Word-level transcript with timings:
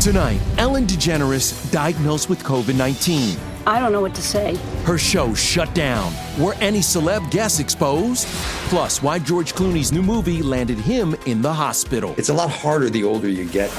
Tonight, 0.00 0.40
Ellen 0.58 0.86
DeGeneres 0.86 1.72
diagnosed 1.72 2.28
with 2.28 2.38
COVID 2.44 2.76
19. 2.76 3.36
I 3.66 3.80
don't 3.80 3.90
know 3.90 4.00
what 4.00 4.14
to 4.14 4.22
say. 4.22 4.54
Her 4.84 4.96
show 4.96 5.34
shut 5.34 5.74
down. 5.74 6.12
Were 6.38 6.54
any 6.54 6.78
celeb 6.78 7.28
guests 7.32 7.58
exposed? 7.58 8.28
Plus, 8.68 9.02
why 9.02 9.18
George 9.18 9.54
Clooney's 9.54 9.90
new 9.90 10.02
movie 10.02 10.40
landed 10.40 10.78
him 10.78 11.16
in 11.26 11.42
the 11.42 11.52
hospital. 11.52 12.14
It's 12.16 12.28
a 12.28 12.32
lot 12.34 12.48
harder 12.48 12.88
the 12.90 13.02
older 13.02 13.28
you 13.28 13.44
get. 13.46 13.70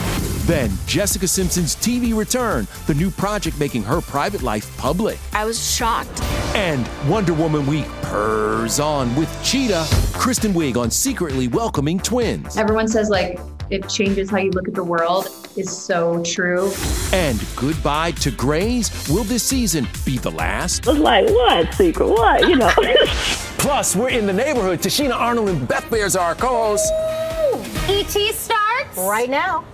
Then, 0.46 0.70
Jessica 0.88 1.28
Simpson's 1.28 1.76
TV 1.76 2.16
return, 2.16 2.68
the 2.86 2.94
new 2.96 3.10
project 3.12 3.58
making 3.58 3.84
her 3.84 4.02
private 4.02 4.42
life 4.42 4.76
public. 4.78 5.18
I 5.32 5.46
was 5.46 5.74
shocked. 5.74 6.22
And 6.54 6.88
Wonder 7.08 7.34
Woman 7.34 7.66
Week 7.66 7.86
purrs 8.02 8.80
on 8.80 9.16
with 9.16 9.30
Cheetah, 9.44 9.86
Kristen 10.14 10.54
Wiig 10.54 10.76
on 10.76 10.92
secretly 10.92 11.48
welcoming 11.48 11.98
twins. 11.98 12.58
Everyone 12.58 12.88
says, 12.90 13.10
like, 13.10 13.40
it 13.70 13.88
changes 13.88 14.30
how 14.30 14.38
you 14.38 14.52
look 14.52 14.68
at 14.68 14.74
the 14.74 14.84
world 14.84 15.28
is 15.56 15.70
so 15.70 16.24
true. 16.24 16.72
And 17.14 17.40
goodbye 17.56 18.12
to 18.12 18.32
Grey's. 18.32 18.90
Will 19.10 19.24
this 19.24 19.44
season 19.44 19.88
be 20.06 20.18
the 20.18 20.32
last? 20.32 20.88
I 20.88 20.92
was 20.92 21.00
like, 21.00 21.30
what 21.30 21.74
secret? 21.74 22.08
What? 22.08 22.48
You 22.48 22.56
know. 22.56 22.72
Plus, 23.60 23.96
we're 23.96 24.10
in 24.10 24.26
the 24.26 24.34
neighborhood. 24.34 24.80
Tichina 24.80 25.14
Arnold 25.14 25.50
and 25.50 25.68
Beth 25.68 25.84
Behrs 25.86 26.20
are 26.20 26.30
our 26.30 26.36
co-hosts. 26.36 26.90
ET 27.90 28.34
starts 28.34 28.98
Right 28.98 29.30
now. 29.30 29.66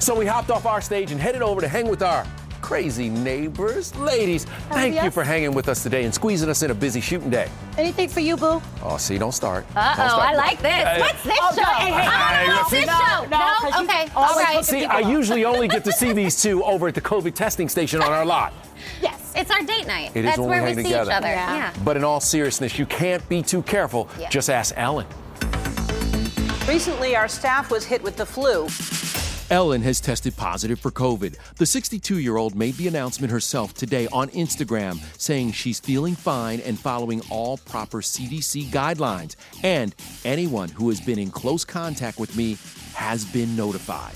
So 0.00 0.14
we 0.14 0.26
hopped 0.26 0.50
off 0.50 0.66
our 0.66 0.80
stage 0.80 1.12
and 1.12 1.20
headed 1.20 1.42
over 1.42 1.60
to 1.60 1.68
hang 1.68 1.88
with 1.88 2.02
our 2.02 2.26
crazy 2.68 3.10
neighbors. 3.10 3.94
Ladies, 3.96 4.46
thank 4.70 4.94
you 5.02 5.10
for 5.10 5.22
hanging 5.22 5.52
with 5.52 5.68
us 5.68 5.82
today 5.82 6.04
and 6.04 6.14
squeezing 6.14 6.48
us 6.48 6.62
in 6.62 6.70
a 6.70 6.74
busy 6.74 6.98
shooting 6.98 7.28
day. 7.28 7.50
Anything 7.76 8.08
for 8.08 8.20
you, 8.20 8.38
boo? 8.38 8.62
Oh, 8.82 8.96
see, 8.96 9.18
don't 9.18 9.32
start. 9.32 9.66
Uh 9.76 9.94
Don't 9.96 10.06
oh, 10.06 10.08
start. 10.08 10.22
I 10.30 10.34
like 10.34 10.62
this. 10.62 10.72
Hey. 10.72 11.00
What's 11.00 11.22
this 11.24 11.38
Oh, 11.42 11.54
show? 11.54 11.60
no, 11.62 11.68
hey, 11.68 11.90
hey, 11.92 11.92
I 11.92 12.34
hey, 12.36 12.46
don't 12.46 12.56
know 12.56 12.68
this 12.70 12.84
show. 12.86 13.24
no, 13.28 13.38
'cause 13.60 13.70
No? 13.70 13.78
you 13.80 13.84
Okay. 13.84 14.08
All 14.16 14.34
right. 14.36 14.64
See, 14.64 14.84
I 14.86 15.00
usually 15.00 15.44
only 15.52 15.68
get 15.68 15.84
to 15.84 15.92
see 15.92 16.12
these 16.14 16.40
two 16.40 16.64
over 16.64 16.88
at 16.88 16.94
the 16.94 17.02
COVID 17.02 17.34
testing 17.34 17.68
station 17.68 18.00
on 18.00 18.10
our 18.12 18.24
lot. 18.24 18.54
Yes, 19.02 19.20
it's 19.36 19.50
our 19.50 19.60
date 19.62 19.86
night. 19.86 20.12
It 20.14 20.20
is 20.20 20.24
That's 20.24 20.38
when 20.38 20.48
we 20.48 20.50
where 20.54 20.62
we 20.62 20.68
hang 20.68 20.76
see 20.78 20.82
together. 20.84 21.10
each 21.10 21.16
other. 21.18 21.28
Yeah. 21.28 21.54
Yeah. 21.56 21.72
But 21.84 21.98
in 21.98 22.04
all 22.04 22.20
seriousness, 22.20 22.78
you 22.78 22.86
can't 22.86 23.26
be 23.28 23.42
too 23.42 23.60
careful. 23.64 24.08
Yeah. 24.18 24.30
Just 24.30 24.48
ask 24.48 24.72
Ellen. 24.78 25.06
Recently, 26.66 27.14
our 27.14 27.28
staff 27.28 27.70
was 27.70 27.84
hit 27.84 28.02
with 28.02 28.16
the 28.16 28.24
flu. 28.24 28.68
Ellen 29.50 29.82
has 29.82 30.00
tested 30.00 30.34
positive 30.36 30.80
for 30.80 30.90
COVID. 30.90 31.36
The 31.56 31.66
62 31.66 32.18
year 32.18 32.38
old 32.38 32.54
made 32.54 32.74
the 32.74 32.88
announcement 32.88 33.30
herself 33.30 33.74
today 33.74 34.08
on 34.10 34.28
Instagram, 34.30 34.98
saying 35.20 35.52
she's 35.52 35.78
feeling 35.78 36.14
fine 36.14 36.60
and 36.60 36.78
following 36.78 37.20
all 37.30 37.58
proper 37.58 38.00
CDC 38.00 38.66
guidelines. 38.66 39.36
And 39.62 39.94
anyone 40.24 40.70
who 40.70 40.88
has 40.88 41.00
been 41.00 41.18
in 41.18 41.30
close 41.30 41.64
contact 41.64 42.18
with 42.18 42.34
me 42.36 42.56
has 42.94 43.24
been 43.26 43.54
notified. 43.54 44.14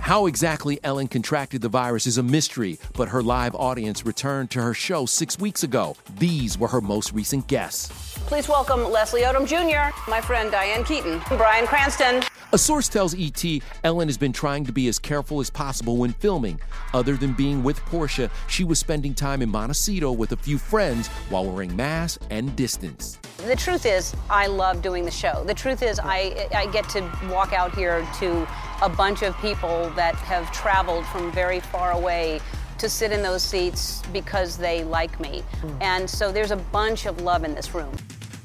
How 0.00 0.26
exactly 0.26 0.80
Ellen 0.84 1.08
contracted 1.08 1.62
the 1.62 1.68
virus 1.68 2.06
is 2.06 2.18
a 2.18 2.22
mystery, 2.22 2.78
but 2.94 3.08
her 3.08 3.22
live 3.22 3.54
audience 3.54 4.04
returned 4.04 4.50
to 4.50 4.60
her 4.60 4.74
show 4.74 5.06
six 5.06 5.38
weeks 5.38 5.62
ago. 5.62 5.96
These 6.18 6.58
were 6.58 6.68
her 6.68 6.80
most 6.80 7.12
recent 7.12 7.46
guests. 7.46 7.88
Please 8.26 8.48
welcome 8.48 8.84
Leslie 8.90 9.22
Odom 9.22 9.46
Jr., 9.46 9.96
my 10.10 10.20
friend 10.20 10.50
Diane 10.50 10.84
Keaton, 10.84 11.20
Bryan 11.38 11.66
Cranston. 11.66 12.22
A 12.54 12.58
source 12.58 12.88
tells 12.88 13.16
ET 13.18 13.44
Ellen 13.82 14.06
has 14.06 14.16
been 14.16 14.32
trying 14.32 14.64
to 14.66 14.70
be 14.70 14.86
as 14.86 15.00
careful 15.00 15.40
as 15.40 15.50
possible 15.50 15.96
when 15.96 16.12
filming. 16.12 16.60
Other 16.92 17.16
than 17.16 17.32
being 17.32 17.64
with 17.64 17.80
Portia, 17.80 18.30
she 18.46 18.62
was 18.62 18.78
spending 18.78 19.12
time 19.12 19.42
in 19.42 19.48
Montecito 19.48 20.12
with 20.12 20.30
a 20.30 20.36
few 20.36 20.56
friends 20.56 21.08
while 21.30 21.44
wearing 21.44 21.74
masks 21.74 22.24
and 22.30 22.54
distance. 22.54 23.18
The 23.38 23.56
truth 23.56 23.84
is, 23.84 24.14
I 24.30 24.46
love 24.46 24.82
doing 24.82 25.04
the 25.04 25.10
show. 25.10 25.42
The 25.42 25.52
truth 25.52 25.82
is, 25.82 25.98
I, 25.98 26.46
I 26.54 26.66
get 26.66 26.88
to 26.90 27.00
walk 27.28 27.52
out 27.52 27.74
here 27.74 28.06
to 28.20 28.46
a 28.82 28.88
bunch 28.88 29.24
of 29.24 29.36
people 29.38 29.90
that 29.96 30.14
have 30.14 30.52
traveled 30.52 31.04
from 31.06 31.32
very 31.32 31.58
far 31.58 31.90
away 31.90 32.38
to 32.78 32.88
sit 32.88 33.10
in 33.10 33.20
those 33.20 33.42
seats 33.42 34.00
because 34.12 34.56
they 34.56 34.84
like 34.84 35.18
me. 35.18 35.42
Hmm. 35.60 35.82
And 35.82 36.08
so 36.08 36.30
there's 36.30 36.52
a 36.52 36.56
bunch 36.56 37.06
of 37.06 37.20
love 37.20 37.42
in 37.42 37.52
this 37.52 37.74
room. 37.74 37.90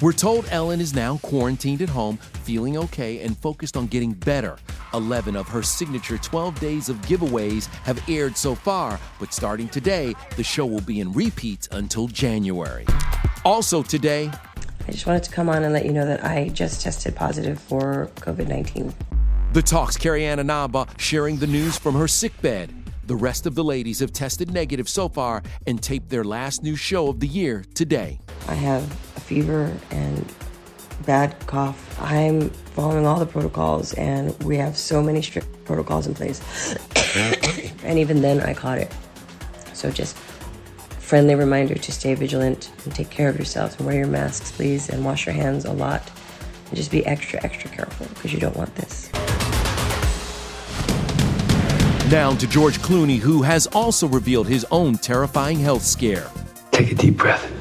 We're 0.01 0.13
told 0.13 0.47
Ellen 0.49 0.79
is 0.79 0.93
now 0.93 1.17
quarantined 1.17 1.81
at 1.81 1.89
home, 1.89 2.15
feeling 2.45 2.77
okay, 2.77 3.19
and 3.19 3.37
focused 3.37 3.75
on 3.75 3.87
getting 3.87 4.13
better. 4.13 4.57
11 4.93 5.35
of 5.35 5.49
her 5.49 5.61
signature 5.61 6.17
12 6.17 6.57
days 6.57 6.87
of 6.87 6.95
giveaways 7.01 7.65
have 7.83 8.01
aired 8.07 8.37
so 8.37 8.55
far, 8.55 8.97
but 9.19 9.33
starting 9.33 9.67
today, 9.67 10.15
the 10.37 10.43
show 10.43 10.65
will 10.65 10.79
be 10.79 11.01
in 11.01 11.11
repeats 11.11 11.67
until 11.73 12.07
January. 12.07 12.85
Also 13.43 13.83
today, 13.83 14.31
I 14.87 14.91
just 14.91 15.05
wanted 15.05 15.23
to 15.23 15.31
come 15.31 15.49
on 15.49 15.65
and 15.65 15.73
let 15.73 15.85
you 15.85 15.91
know 15.91 16.05
that 16.05 16.23
I 16.23 16.47
just 16.47 16.81
tested 16.81 17.13
positive 17.13 17.59
for 17.59 18.09
COVID 18.21 18.47
19. 18.47 18.93
The 19.51 19.61
Talks 19.61 19.97
Carrie 19.97 20.23
Ann 20.23 20.39
Inaba 20.39 20.87
sharing 20.97 21.35
the 21.35 21.47
news 21.47 21.77
from 21.77 21.95
her 21.95 22.07
sickbed. 22.07 22.73
The 23.05 23.17
rest 23.17 23.45
of 23.45 23.53
the 23.53 23.65
ladies 23.65 23.99
have 23.99 24.13
tested 24.13 24.53
negative 24.53 24.87
so 24.87 25.09
far 25.09 25.43
and 25.67 25.83
taped 25.83 26.09
their 26.09 26.23
last 26.23 26.63
new 26.63 26.77
show 26.77 27.09
of 27.09 27.19
the 27.19 27.27
year 27.27 27.65
today. 27.73 28.19
I 28.49 28.55
have 28.55 28.83
a 29.15 29.19
fever 29.19 29.71
and 29.91 30.25
bad 31.05 31.35
cough. 31.45 32.01
I'm 32.01 32.49
following 32.49 33.05
all 33.05 33.19
the 33.19 33.27
protocols, 33.27 33.93
and 33.93 34.35
we 34.43 34.57
have 34.57 34.75
so 34.75 35.03
many 35.03 35.21
strict 35.21 35.47
protocols 35.65 36.07
in 36.07 36.15
place. 36.15 36.41
and 37.83 37.99
even 37.99 38.23
then, 38.23 38.41
I 38.41 38.55
caught 38.55 38.79
it. 38.79 38.91
So 39.73 39.91
just 39.91 40.17
friendly 40.17 41.35
reminder 41.35 41.75
to 41.75 41.91
stay 41.91 42.15
vigilant 42.15 42.71
and 42.85 42.95
take 42.95 43.11
care 43.11 43.29
of 43.29 43.35
yourselves 43.35 43.75
and 43.75 43.85
wear 43.85 43.95
your 43.95 44.07
masks, 44.07 44.51
please, 44.51 44.89
and 44.89 45.05
wash 45.05 45.27
your 45.27 45.35
hands 45.35 45.65
a 45.65 45.71
lot. 45.71 46.01
And 46.69 46.75
just 46.75 46.89
be 46.89 47.05
extra, 47.05 47.39
extra 47.43 47.69
careful 47.69 48.07
because 48.15 48.33
you 48.33 48.39
don't 48.39 48.57
want 48.57 48.73
this. 48.73 49.11
Now 52.11 52.33
to 52.35 52.47
George 52.47 52.79
Clooney, 52.79 53.19
who 53.19 53.43
has 53.43 53.67
also 53.67 54.07
revealed 54.07 54.47
his 54.47 54.65
own 54.71 54.95
terrifying 54.95 55.59
health 55.59 55.83
scare. 55.83 56.31
Take 56.71 56.91
a 56.91 56.95
deep 56.95 57.17
breath. 57.17 57.58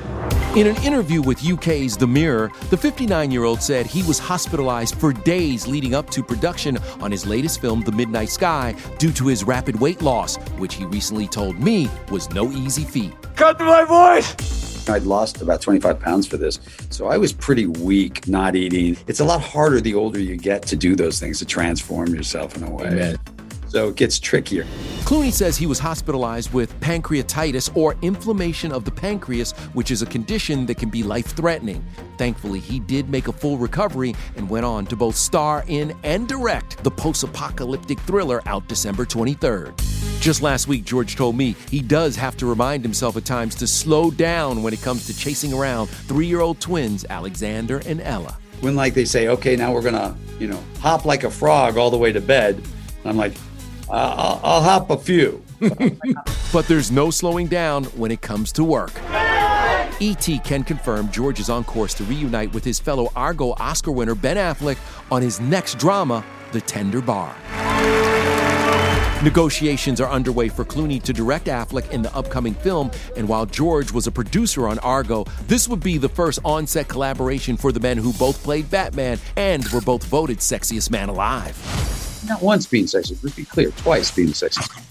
In 0.58 0.66
an 0.66 0.82
interview 0.82 1.22
with 1.22 1.46
UK's 1.46 1.96
The 1.96 2.08
Mirror, 2.08 2.50
the 2.70 2.76
59 2.76 3.30
year 3.30 3.44
old 3.44 3.62
said 3.62 3.86
he 3.86 4.02
was 4.02 4.18
hospitalized 4.18 4.96
for 4.96 5.12
days 5.12 5.68
leading 5.68 5.94
up 5.94 6.10
to 6.10 6.20
production 6.20 6.78
on 7.00 7.12
his 7.12 7.24
latest 7.24 7.60
film, 7.60 7.82
The 7.82 7.92
Midnight 7.92 8.28
Sky, 8.28 8.74
due 8.98 9.12
to 9.12 9.28
his 9.28 9.44
rapid 9.44 9.78
weight 9.78 10.02
loss, 10.02 10.34
which 10.58 10.74
he 10.74 10.84
recently 10.86 11.28
told 11.28 11.60
me 11.60 11.88
was 12.10 12.28
no 12.30 12.50
easy 12.50 12.82
feat. 12.82 13.12
Cut 13.36 13.56
to 13.60 13.64
my 13.66 13.84
voice! 13.84 14.88
I'd 14.88 15.04
lost 15.04 15.40
about 15.40 15.62
25 15.62 16.00
pounds 16.00 16.26
for 16.26 16.38
this, 16.38 16.58
so 16.90 17.06
I 17.06 17.18
was 17.18 17.32
pretty 17.32 17.66
weak, 17.66 18.26
not 18.26 18.56
eating. 18.56 18.96
It's 19.06 19.20
a 19.20 19.24
lot 19.24 19.40
harder 19.40 19.80
the 19.80 19.94
older 19.94 20.18
you 20.18 20.36
get 20.36 20.62
to 20.62 20.74
do 20.74 20.96
those 20.96 21.20
things, 21.20 21.38
to 21.38 21.44
transform 21.44 22.12
yourself 22.12 22.56
in 22.56 22.64
a 22.64 22.70
way. 22.70 22.88
Amen. 22.88 23.18
So 23.68 23.88
it 23.88 23.96
gets 23.96 24.18
trickier. 24.18 24.64
Clooney 25.04 25.32
says 25.32 25.56
he 25.56 25.66
was 25.66 25.78
hospitalized 25.78 26.52
with 26.52 26.78
pancreatitis 26.80 27.74
or 27.76 27.96
inflammation 28.02 28.72
of 28.72 28.84
the 28.84 28.90
pancreas, 28.90 29.52
which 29.72 29.90
is 29.90 30.02
a 30.02 30.06
condition 30.06 30.66
that 30.66 30.76
can 30.76 30.90
be 30.90 31.02
life 31.02 31.26
threatening. 31.26 31.84
Thankfully, 32.16 32.60
he 32.60 32.80
did 32.80 33.08
make 33.08 33.28
a 33.28 33.32
full 33.32 33.58
recovery 33.58 34.14
and 34.36 34.48
went 34.48 34.64
on 34.64 34.86
to 34.86 34.96
both 34.96 35.16
star 35.16 35.64
in 35.68 35.94
and 36.02 36.28
direct 36.28 36.82
the 36.82 36.90
post 36.90 37.22
apocalyptic 37.22 38.00
thriller 38.00 38.42
out 38.46 38.66
December 38.68 39.04
23rd. 39.04 39.78
Just 40.20 40.42
last 40.42 40.66
week, 40.66 40.84
George 40.84 41.14
told 41.14 41.36
me 41.36 41.54
he 41.70 41.80
does 41.80 42.16
have 42.16 42.36
to 42.38 42.46
remind 42.46 42.82
himself 42.82 43.16
at 43.16 43.24
times 43.24 43.54
to 43.56 43.66
slow 43.66 44.10
down 44.10 44.62
when 44.62 44.72
it 44.72 44.82
comes 44.82 45.06
to 45.06 45.16
chasing 45.16 45.52
around 45.52 45.86
three 45.86 46.26
year 46.26 46.40
old 46.40 46.60
twins, 46.60 47.04
Alexander 47.08 47.80
and 47.86 48.00
Ella. 48.00 48.36
When, 48.60 48.74
like, 48.74 48.94
they 48.94 49.04
say, 49.04 49.28
okay, 49.28 49.54
now 49.54 49.72
we're 49.72 49.82
gonna, 49.82 50.16
you 50.40 50.48
know, 50.48 50.60
hop 50.80 51.04
like 51.04 51.22
a 51.22 51.30
frog 51.30 51.76
all 51.76 51.90
the 51.90 51.96
way 51.96 52.10
to 52.12 52.20
bed, 52.20 52.60
I'm 53.04 53.16
like, 53.16 53.34
I'll, 53.90 54.40
I'll 54.42 54.62
hop 54.62 54.90
a 54.90 54.96
few. 54.96 55.42
But 56.50 56.66
there's 56.66 56.90
no 56.90 57.10
slowing 57.10 57.46
down 57.46 57.84
when 57.84 58.10
it 58.10 58.22
comes 58.22 58.52
to 58.52 58.64
work. 58.64 58.92
E.T. 60.00 60.38
can 60.38 60.64
confirm 60.64 61.10
George 61.10 61.40
is 61.40 61.50
on 61.50 61.62
course 61.62 61.92
to 61.94 62.04
reunite 62.04 62.54
with 62.54 62.64
his 62.64 62.78
fellow 62.78 63.12
Argo 63.14 63.50
Oscar 63.58 63.90
winner 63.90 64.14
Ben 64.14 64.36
Affleck 64.38 64.78
on 65.10 65.20
his 65.20 65.40
next 65.40 65.78
drama, 65.78 66.24
The 66.52 66.62
Tender 66.62 67.02
Bar. 67.02 67.34
Negotiations 69.22 70.00
are 70.00 70.08
underway 70.08 70.48
for 70.48 70.64
Clooney 70.64 71.02
to 71.02 71.12
direct 71.12 71.48
Affleck 71.48 71.90
in 71.90 72.00
the 72.00 72.14
upcoming 72.16 72.54
film, 72.54 72.90
and 73.16 73.28
while 73.28 73.44
George 73.44 73.92
was 73.92 74.06
a 74.06 74.12
producer 74.12 74.68
on 74.68 74.78
Argo, 74.78 75.24
this 75.48 75.68
would 75.68 75.80
be 75.80 75.98
the 75.98 76.08
first 76.08 76.38
on 76.44 76.66
set 76.66 76.88
collaboration 76.88 77.56
for 77.56 77.72
the 77.72 77.80
men 77.80 77.98
who 77.98 78.12
both 78.14 78.42
played 78.42 78.70
Batman 78.70 79.18
and 79.36 79.66
were 79.68 79.80
both 79.80 80.04
voted 80.04 80.38
sexiest 80.38 80.90
man 80.90 81.08
alive. 81.10 81.97
Not 82.26 82.42
once 82.42 82.66
being 82.66 82.86
sexist, 82.86 83.22
let's 83.22 83.36
be 83.36 83.44
clear, 83.44 83.70
twice 83.70 84.10
being 84.10 84.28
sexist. 84.28 84.84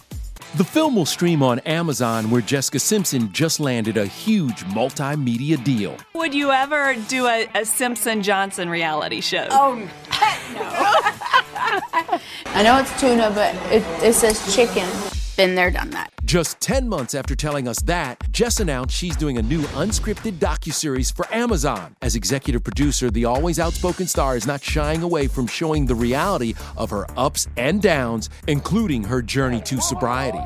The 0.55 0.63
film 0.63 0.95
will 0.95 1.05
stream 1.05 1.43
on 1.43 1.59
Amazon, 1.59 2.31
where 2.31 2.41
Jessica 2.41 2.79
Simpson 2.79 3.31
just 3.31 3.59
landed 3.59 3.97
a 3.97 4.05
huge 4.05 4.63
multimedia 4.65 5.61
deal. 5.63 5.95
Would 6.15 6.33
you 6.33 6.51
ever 6.51 6.95
do 7.09 7.27
a, 7.27 7.47
a 7.53 7.65
Simpson 7.65 8.23
Johnson 8.23 8.69
reality 8.69 9.21
show? 9.21 9.47
Oh, 9.51 9.75
no. 9.79 9.87
I 12.45 12.63
know 12.63 12.79
it's 12.79 12.99
tuna, 12.99 13.29
but 13.35 13.53
it, 13.71 13.83
it 14.03 14.13
says 14.13 14.55
chicken. 14.55 14.87
Been 15.35 15.55
there, 15.55 15.69
done 15.69 15.91
that. 15.91 16.11
Just 16.27 16.59
10 16.59 16.89
months 16.89 17.15
after 17.15 17.37
telling 17.37 17.69
us 17.69 17.79
that, 17.83 18.21
Jess 18.31 18.59
announced 18.59 18.93
she's 18.93 19.15
doing 19.15 19.37
a 19.37 19.41
new 19.41 19.61
unscripted 19.61 20.33
docuseries 20.39 21.15
for 21.15 21.25
Amazon. 21.33 21.95
As 22.01 22.17
executive 22.17 22.65
producer, 22.65 23.09
the 23.09 23.23
always 23.23 23.59
outspoken 23.59 24.07
star 24.07 24.35
is 24.35 24.45
not 24.45 24.61
shying 24.61 25.03
away 25.03 25.27
from 25.27 25.47
showing 25.47 25.85
the 25.85 25.95
reality 25.95 26.53
of 26.75 26.89
her 26.89 27.05
ups 27.15 27.47
and 27.55 27.81
downs, 27.81 28.29
including 28.45 29.05
her 29.05 29.21
journey 29.21 29.61
to 29.61 29.79
sobriety. 29.79 30.43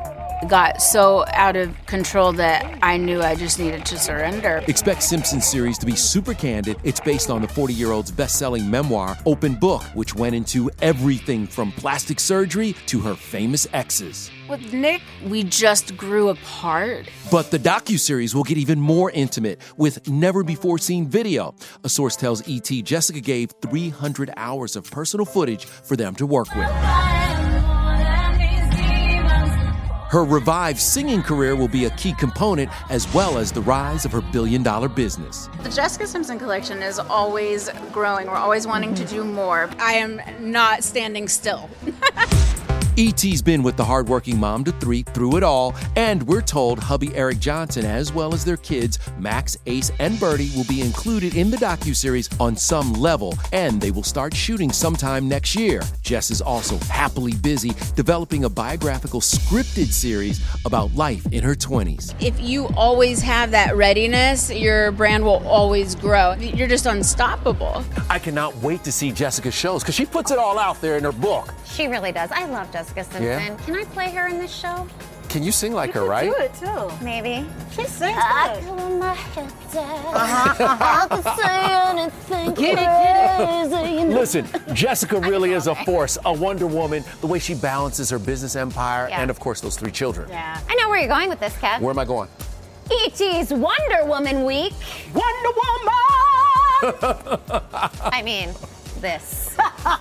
Got 0.48 0.82
so 0.82 1.24
out 1.34 1.54
of 1.54 1.74
control 1.86 2.32
that 2.32 2.78
I 2.82 2.96
knew 2.96 3.22
I 3.22 3.36
just 3.36 3.60
needed 3.60 3.86
to 3.86 3.96
surrender. 3.96 4.60
Expect 4.66 5.04
Simpsons 5.04 5.46
series 5.46 5.78
to 5.78 5.86
be 5.86 5.94
super 5.94 6.34
candid. 6.34 6.78
It's 6.82 6.98
based 6.98 7.30
on 7.30 7.42
the 7.42 7.48
40 7.48 7.72
year 7.72 7.92
old's 7.92 8.10
best 8.10 8.40
selling 8.40 8.68
memoir, 8.68 9.16
Open 9.24 9.54
Book, 9.54 9.82
which 9.94 10.16
went 10.16 10.34
into 10.34 10.68
everything 10.80 11.46
from 11.46 11.70
plastic 11.70 12.18
surgery 12.18 12.74
to 12.86 12.98
her 13.00 13.14
famous 13.14 13.68
exes. 13.72 14.32
With 14.48 14.72
Nick, 14.72 15.02
we 15.24 15.44
just 15.44 15.96
grew 15.96 16.30
apart. 16.30 17.08
But 17.30 17.52
the 17.52 17.58
docuseries 17.58 18.34
will 18.34 18.42
get 18.42 18.58
even 18.58 18.80
more 18.80 19.12
intimate 19.12 19.60
with 19.76 20.08
never 20.08 20.42
before 20.42 20.78
seen 20.78 21.06
video. 21.06 21.54
A 21.84 21.88
source 21.88 22.16
tells 22.16 22.42
ET 22.48 22.68
Jessica 22.84 23.20
gave 23.20 23.52
300 23.62 24.32
hours 24.36 24.74
of 24.74 24.90
personal 24.90 25.24
footage 25.24 25.66
for 25.66 25.94
them 25.94 26.16
to 26.16 26.26
work 26.26 26.52
with. 26.56 27.21
Her 30.12 30.24
revived 30.24 30.78
singing 30.78 31.22
career 31.22 31.56
will 31.56 31.68
be 31.68 31.86
a 31.86 31.90
key 31.92 32.12
component 32.12 32.70
as 32.90 33.10
well 33.14 33.38
as 33.38 33.50
the 33.50 33.62
rise 33.62 34.04
of 34.04 34.12
her 34.12 34.20
billion 34.20 34.62
dollar 34.62 34.88
business. 34.88 35.48
The 35.62 35.70
Jessica 35.70 36.06
Simpson 36.06 36.38
collection 36.38 36.82
is 36.82 36.98
always 36.98 37.70
growing. 37.92 38.26
We're 38.26 38.34
always 38.34 38.66
wanting 38.66 38.94
to 38.96 39.06
do 39.06 39.24
more. 39.24 39.70
I 39.78 39.94
am 39.94 40.20
not 40.38 40.84
standing 40.84 41.28
still. 41.28 41.70
E.T.'s 43.02 43.42
been 43.42 43.64
with 43.64 43.76
the 43.76 43.84
hardworking 43.84 44.38
mom 44.38 44.62
to 44.62 44.70
three 44.70 45.02
through 45.02 45.36
it 45.36 45.42
all, 45.42 45.74
and 45.96 46.22
we're 46.22 46.40
told 46.40 46.78
hubby 46.78 47.12
Eric 47.16 47.40
Johnson, 47.40 47.84
as 47.84 48.12
well 48.12 48.32
as 48.32 48.44
their 48.44 48.56
kids, 48.56 49.00
Max, 49.18 49.56
Ace, 49.66 49.90
and 49.98 50.20
Birdie, 50.20 50.52
will 50.54 50.66
be 50.68 50.82
included 50.82 51.34
in 51.34 51.50
the 51.50 51.56
docuseries 51.56 52.32
on 52.40 52.56
some 52.56 52.92
level, 52.92 53.34
and 53.52 53.80
they 53.80 53.90
will 53.90 54.04
start 54.04 54.32
shooting 54.32 54.70
sometime 54.70 55.28
next 55.28 55.56
year. 55.56 55.82
Jess 56.02 56.30
is 56.30 56.40
also 56.40 56.78
happily 56.92 57.34
busy 57.34 57.72
developing 57.96 58.44
a 58.44 58.48
biographical 58.48 59.20
scripted 59.20 59.88
series 59.88 60.40
about 60.64 60.94
life 60.94 61.26
in 61.32 61.42
her 61.42 61.56
20s. 61.56 62.14
If 62.22 62.40
you 62.40 62.68
always 62.76 63.20
have 63.22 63.50
that 63.50 63.76
readiness, 63.76 64.48
your 64.48 64.92
brand 64.92 65.24
will 65.24 65.44
always 65.48 65.96
grow. 65.96 66.34
You're 66.34 66.68
just 66.68 66.86
unstoppable. 66.86 67.84
I 68.08 68.20
cannot 68.20 68.54
wait 68.58 68.84
to 68.84 68.92
see 68.92 69.10
Jessica's 69.10 69.54
shows 69.54 69.82
because 69.82 69.96
she 69.96 70.06
puts 70.06 70.30
it 70.30 70.38
all 70.38 70.56
out 70.56 70.80
there 70.80 70.96
in 70.96 71.02
her 71.02 71.10
book. 71.10 71.52
She 71.64 71.88
really 71.88 72.12
does. 72.12 72.30
I 72.30 72.44
love 72.44 72.70
Jessica 72.70 72.91
Simpson. 72.94 73.22
Yeah? 73.22 73.56
Can 73.64 73.74
I 73.74 73.84
play 73.84 74.10
her 74.10 74.28
in 74.28 74.38
this 74.38 74.54
show? 74.54 74.86
Can 75.28 75.42
you 75.42 75.50
sing 75.52 75.72
like 75.72 75.92
her, 75.92 76.04
right? 76.04 76.30
Do 76.30 76.36
it 76.44 76.52
too. 76.54 76.90
Maybe. 77.02 77.46
She 77.70 77.84
sings 77.84 78.18
Uh-huh, 78.18 78.50
I 78.50 78.60
cover 78.60 78.96
my 78.98 79.14
head 79.14 79.52
down. 79.72 80.14
I 80.14 81.06
can 81.08 81.22
say 81.38 81.62
anything 82.02 82.54
Get 82.54 82.78
it, 82.78 83.70
crazy. 83.70 83.92
You 83.94 84.08
know. 84.08 84.18
Listen, 84.20 84.46
Jessica 84.74 85.18
really 85.20 85.52
is 85.52 85.68
a 85.68 85.74
force, 85.86 86.18
a 86.26 86.32
Wonder 86.32 86.66
Woman, 86.66 87.02
the 87.22 87.26
way 87.26 87.38
she 87.38 87.54
balances 87.54 88.10
her 88.10 88.18
business 88.18 88.56
empire 88.56 89.08
Yeah. 89.08 89.22
and, 89.22 89.30
of 89.30 89.40
course, 89.40 89.62
those 89.62 89.76
three 89.76 89.90
children. 89.90 90.28
Yeah. 90.28 90.60
I 90.68 90.74
know 90.74 90.90
where 90.90 90.98
you're 90.98 91.08
going 91.08 91.30
with 91.30 91.40
this, 91.40 91.54
Kev. 91.54 91.80
Where 91.80 91.90
am 91.92 91.98
I 91.98 92.04
going? 92.04 92.28
E.T.'s 93.06 93.50
Wonder 93.54 94.04
Woman 94.04 94.44
Week. 94.44 94.74
Wonder 95.14 95.48
Woman! 95.56 95.92
I 98.02 98.20
mean, 98.22 98.50
this. 99.02 99.54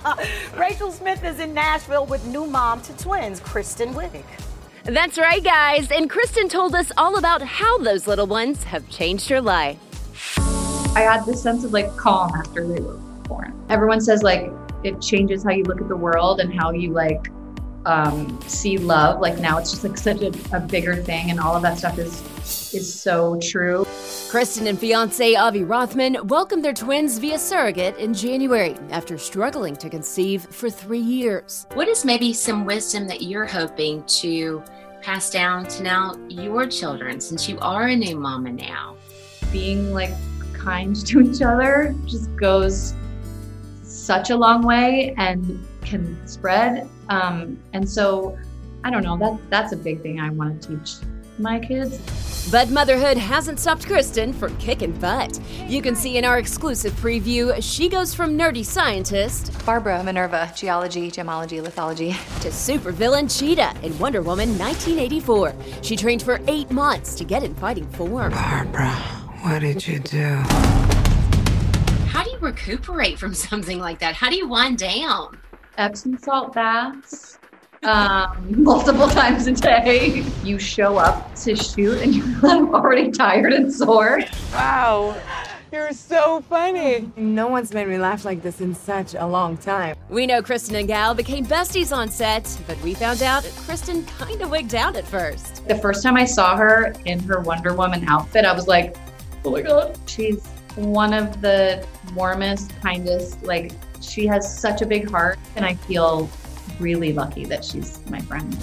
Rachel 0.58 0.92
Smith 0.92 1.24
is 1.26 1.40
in 1.40 1.54
Nashville 1.54 2.06
with 2.06 2.26
new 2.26 2.46
mom 2.46 2.82
to 2.84 2.98
twins, 2.98 3.42
Kristen 3.42 3.94
Wiig. 3.94 4.24
That's 4.86 5.18
right, 5.18 5.44
guys. 5.44 5.92
And 5.92 6.10
Kristen 6.10 6.48
told 6.48 6.74
us 6.74 6.92
all 6.98 7.18
about 7.18 7.42
how 7.42 7.78
those 7.80 8.08
little 8.08 8.28
ones 8.28 8.64
have 8.64 8.90
changed 8.90 9.28
her 9.30 9.42
life. 9.42 9.78
I 10.96 11.02
had 11.02 11.26
this 11.26 11.42
sense 11.42 11.64
of 11.64 11.74
like 11.74 11.96
calm 11.98 12.32
after 12.36 12.66
they 12.68 12.80
were 12.80 12.96
born. 13.28 13.54
Everyone 13.70 14.00
says 14.00 14.24
like 14.24 14.50
it 14.84 15.02
changes 15.02 15.44
how 15.44 15.52
you 15.52 15.64
look 15.64 15.82
at 15.82 15.88
the 15.88 15.98
world 15.98 16.40
and 16.40 16.54
how 16.54 16.72
you 16.72 16.92
like 16.92 17.28
um, 17.86 18.40
see 18.48 18.78
love. 18.78 19.20
Like 19.20 19.40
now 19.40 19.58
it's 19.58 19.72
just 19.72 19.84
like 19.84 19.98
such 19.98 20.22
a, 20.22 20.32
a 20.56 20.60
bigger 20.60 20.96
thing, 20.96 21.32
and 21.32 21.40
all 21.40 21.56
of 21.56 21.62
that 21.64 21.78
stuff 21.78 21.98
is 21.98 22.22
is 22.74 23.02
so 23.02 23.40
true. 23.42 23.86
Kristen 24.30 24.68
and 24.68 24.80
fiance 24.80 25.36
Avi 25.36 25.64
Rothman 25.64 26.18
welcomed 26.28 26.64
their 26.64 26.74
twins 26.74 27.18
via 27.18 27.38
surrogate 27.38 27.98
in 27.98 28.14
January 28.14 28.76
after 28.90 29.18
struggling 29.18 29.76
to 29.78 29.90
conceive 29.90 30.44
for 30.44 30.70
three 30.70 31.00
years. 31.00 31.66
What 31.74 31.88
is 31.88 32.06
maybe 32.06 32.34
some 32.34 32.66
wisdom 32.66 33.08
that 33.08 33.22
you're 33.22 33.46
hoping 33.46 34.04
to 34.06 34.64
pass 35.02 35.30
down 35.30 35.66
to 35.66 35.84
now 35.84 36.16
your 36.30 36.68
children 36.68 37.20
since 37.20 37.50
you 37.50 37.60
are 37.60 37.88
a 37.88 37.96
new 37.96 38.18
mama 38.18 38.52
now? 38.52 38.96
Being 39.52 39.94
like 39.94 40.14
kind 40.54 40.96
to 41.08 41.22
each 41.22 41.42
other 41.42 41.96
just 42.06 42.34
goes 42.36 42.94
such 43.84 44.30
a 44.30 44.36
long 44.36 44.62
way 44.62 45.14
and 45.18 45.66
can 45.92 46.28
spread. 46.28 46.90
Um, 47.10 47.60
and 47.74 47.88
so 47.88 48.38
I 48.84 48.90
don't 48.90 49.04
know 49.04 49.18
that 49.18 49.38
that's 49.50 49.74
a 49.74 49.78
big 49.78 50.02
thing 50.02 50.20
I 50.20 50.30
want 50.30 50.62
to 50.62 50.78
teach 50.78 50.96
my 51.38 51.60
kids. 51.60 52.00
But 52.50 52.70
motherhood 52.70 53.18
hasn't 53.18 53.60
stopped 53.60 53.86
Kristen 53.86 54.34
from 54.34 54.58
kicking 54.58 54.94
butt. 54.94 55.40
You 55.68 55.82
can 55.82 55.96
see 55.96 56.18
in 56.18 56.26
our 56.26 56.40
exclusive 56.40 56.94
preview, 56.94 57.56
she 57.62 57.88
goes 57.88 58.14
from 58.14 58.38
nerdy 58.38 58.66
scientist, 58.66 59.54
Barbara 59.66 60.04
Minerva, 60.04 60.52
geology, 60.56 61.12
gemology, 61.12 61.64
lithology, 61.64 62.12
to 62.42 62.50
supervillain 62.50 63.30
Cheetah 63.30 63.76
in 63.84 63.98
Wonder 64.00 64.22
Woman 64.22 64.58
1984. 64.58 65.54
She 65.82 65.96
trained 65.96 66.24
for 66.24 66.40
eight 66.48 66.72
months 66.72 67.14
to 67.16 67.24
get 67.24 67.44
in 67.44 67.54
fighting 67.56 67.88
form. 67.92 68.32
Barbara, 68.32 68.92
what 69.42 69.60
did 69.60 69.86
you 69.88 70.00
do? 70.00 70.36
How 72.08 72.24
do 72.24 72.32
you 72.32 72.40
recuperate 72.40 73.20
from 73.20 73.34
something 73.34 73.80
like 73.80 74.00
that? 74.00 74.16
How 74.16 74.30
do 74.30 74.36
you 74.36 74.48
wind 74.48 74.80
down? 74.80 75.38
Epsom 75.82 76.16
salt 76.20 76.54
baths 76.54 77.40
um, 77.82 78.64
multiple 78.64 79.08
times 79.08 79.48
a 79.48 79.54
day. 79.54 80.24
You 80.44 80.60
show 80.60 80.98
up 80.98 81.34
to 81.38 81.56
shoot 81.56 82.00
and 82.02 82.14
you're 82.44 82.76
already 82.76 83.10
tired 83.10 83.52
and 83.52 83.74
sore. 83.74 84.22
Wow. 84.54 85.20
You're 85.72 85.92
so 85.94 86.42
funny. 86.42 87.10
No 87.16 87.48
one's 87.48 87.74
made 87.74 87.88
me 87.88 87.98
laugh 87.98 88.26
like 88.26 88.44
this 88.44 88.62
in 88.62 88.76
such 88.76 89.16
a 89.16 89.26
long 89.26 89.58
time. 89.58 89.96
We 90.10 90.28
know 90.28 90.44
Kristen 90.44 90.76
and 90.76 90.88
Gal 90.88 91.16
became 91.16 91.48
besties 91.48 91.96
on 91.96 92.10
set, 92.10 92.62
but 92.68 92.80
we 92.84 92.94
found 92.94 93.24
out 93.24 93.44
Kristen 93.66 94.06
kind 94.06 94.40
of 94.40 94.52
wigged 94.52 94.76
out 94.76 94.96
at 94.96 95.08
first. 95.08 95.68
The 95.68 95.76
first 95.76 96.04
time 96.04 96.16
I 96.16 96.26
saw 96.26 96.56
her 96.58 96.94
in 97.06 97.20
her 97.22 97.40
Wonder 97.40 97.74
Woman 97.74 98.08
outfit, 98.08 98.46
I 98.46 98.54
was 98.54 98.68
like, 98.68 98.98
oh 99.46 99.52
my 99.52 99.62
God. 99.62 99.98
She's 100.06 100.46
one 100.76 101.14
of 101.14 101.42
the 101.42 101.84
warmest, 102.14 102.72
kindest, 102.82 103.42
like, 103.42 103.72
she 104.12 104.28
has 104.28 104.60
such 104.60 104.82
a 104.82 104.86
big 104.86 105.10
heart, 105.10 105.40
and 105.56 105.66
I 105.66 105.76
feel 105.76 106.30
really 106.80 107.14
lucky 107.14 107.46
that 107.46 107.64
she's 107.64 108.00
my 108.10 108.20
friend. 108.22 108.58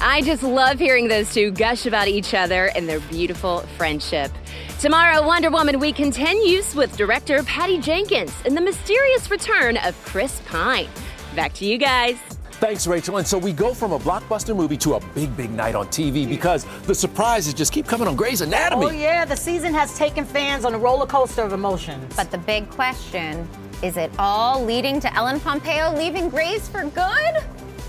I 0.00 0.20
just 0.22 0.42
love 0.42 0.78
hearing 0.78 1.08
those 1.08 1.32
two 1.32 1.52
gush 1.52 1.86
about 1.86 2.08
each 2.08 2.34
other 2.34 2.66
and 2.74 2.88
their 2.88 3.00
beautiful 3.00 3.60
friendship. 3.76 4.32
Tomorrow, 4.80 5.24
Wonder 5.24 5.50
Woman 5.50 5.78
Week 5.78 5.94
continues 5.94 6.74
with 6.74 6.96
director 6.96 7.42
Patty 7.44 7.78
Jenkins 7.78 8.34
and 8.44 8.56
the 8.56 8.60
mysterious 8.60 9.30
return 9.30 9.76
of 9.78 10.00
Chris 10.04 10.40
Pine. 10.46 10.88
Back 11.36 11.52
to 11.54 11.64
you 11.64 11.78
guys. 11.78 12.16
Thanks, 12.62 12.86
Rachel. 12.86 13.16
And 13.16 13.26
so 13.26 13.38
we 13.38 13.52
go 13.52 13.74
from 13.74 13.92
a 13.92 13.98
blockbuster 13.98 14.54
movie 14.54 14.76
to 14.78 14.94
a 14.94 15.00
big, 15.14 15.36
big 15.36 15.50
night 15.50 15.74
on 15.74 15.86
TV 15.88 16.28
because 16.28 16.64
the 16.82 16.94
surprises 16.94 17.54
just 17.54 17.72
keep 17.72 17.86
coming 17.86 18.06
on 18.06 18.14
Grey's 18.14 18.40
Anatomy. 18.40 18.86
Oh, 18.86 18.90
yeah, 18.90 19.24
the 19.24 19.36
season 19.36 19.74
has 19.74 19.96
taken 19.96 20.24
fans 20.24 20.64
on 20.64 20.74
a 20.74 20.78
roller 20.78 21.06
coaster 21.06 21.42
of 21.42 21.52
emotions. 21.52 22.14
But 22.14 22.30
the 22.30 22.38
big 22.38 22.68
question 22.70 23.48
is 23.82 23.96
it 23.96 24.12
all 24.18 24.64
leading 24.64 25.00
to 25.00 25.12
Ellen 25.14 25.40
Pompeo 25.40 25.92
leaving 25.96 26.28
Grey's 26.28 26.68
for 26.68 26.84
good? 26.84 27.42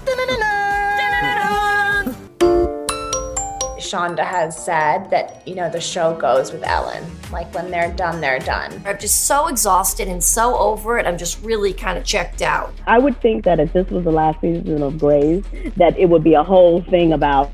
Shonda 3.93 4.25
has 4.25 4.57
said 4.57 5.11
that, 5.11 5.47
you 5.47 5.53
know, 5.53 5.69
the 5.69 5.79
show 5.79 6.15
goes 6.15 6.51
with 6.51 6.63
Ellen. 6.63 7.03
Like 7.31 7.53
when 7.53 7.69
they're 7.69 7.91
done, 7.91 8.21
they're 8.21 8.39
done. 8.39 8.81
I'm 8.87 8.97
just 8.97 9.25
so 9.25 9.47
exhausted 9.47 10.07
and 10.07 10.23
so 10.23 10.57
over 10.57 10.97
it. 10.97 11.05
I'm 11.05 11.17
just 11.17 11.39
really 11.43 11.73
kind 11.73 11.99
of 11.99 12.03
checked 12.03 12.41
out. 12.41 12.73
I 12.87 12.97
would 12.97 13.21
think 13.21 13.43
that 13.45 13.59
if 13.59 13.71
this 13.73 13.87
was 13.89 14.03
the 14.03 14.11
last 14.11 14.41
season 14.41 14.81
of 14.81 14.97
Grey's, 14.97 15.43
that 15.77 15.95
it 15.99 16.09
would 16.09 16.23
be 16.23 16.33
a 16.33 16.43
whole 16.43 16.81
thing 16.81 17.13
about 17.13 17.51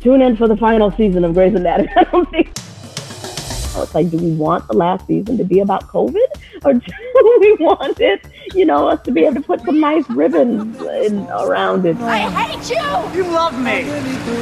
tune 0.00 0.22
in 0.22 0.38
for 0.38 0.48
the 0.48 0.56
final 0.56 0.90
season 0.92 1.22
of 1.22 1.34
Grey's 1.34 1.54
Anatomy. 1.54 1.90
I 1.96 2.04
don't 2.04 2.30
think. 2.30 2.56
It's 3.82 3.94
like, 3.94 4.10
do 4.10 4.18
we 4.18 4.32
want 4.32 4.66
the 4.68 4.74
last 4.74 5.06
season 5.06 5.36
to 5.38 5.44
be 5.44 5.60
about 5.60 5.88
COVID, 5.88 6.26
or 6.64 6.72
do 6.74 7.38
we 7.40 7.54
want 7.54 8.00
it, 8.00 8.24
you 8.54 8.64
know, 8.64 8.88
us 8.88 9.02
to 9.02 9.10
be 9.10 9.24
able 9.24 9.36
to 9.36 9.40
put 9.42 9.60
some 9.62 9.80
nice 9.80 10.08
ribbons 10.10 10.80
in, 10.80 11.26
around 11.28 11.86
it? 11.86 11.96
I 11.98 12.30
hate 12.30 12.70
you! 12.70 13.22
You 13.22 13.30
love 13.30 13.58
me. 13.58 13.84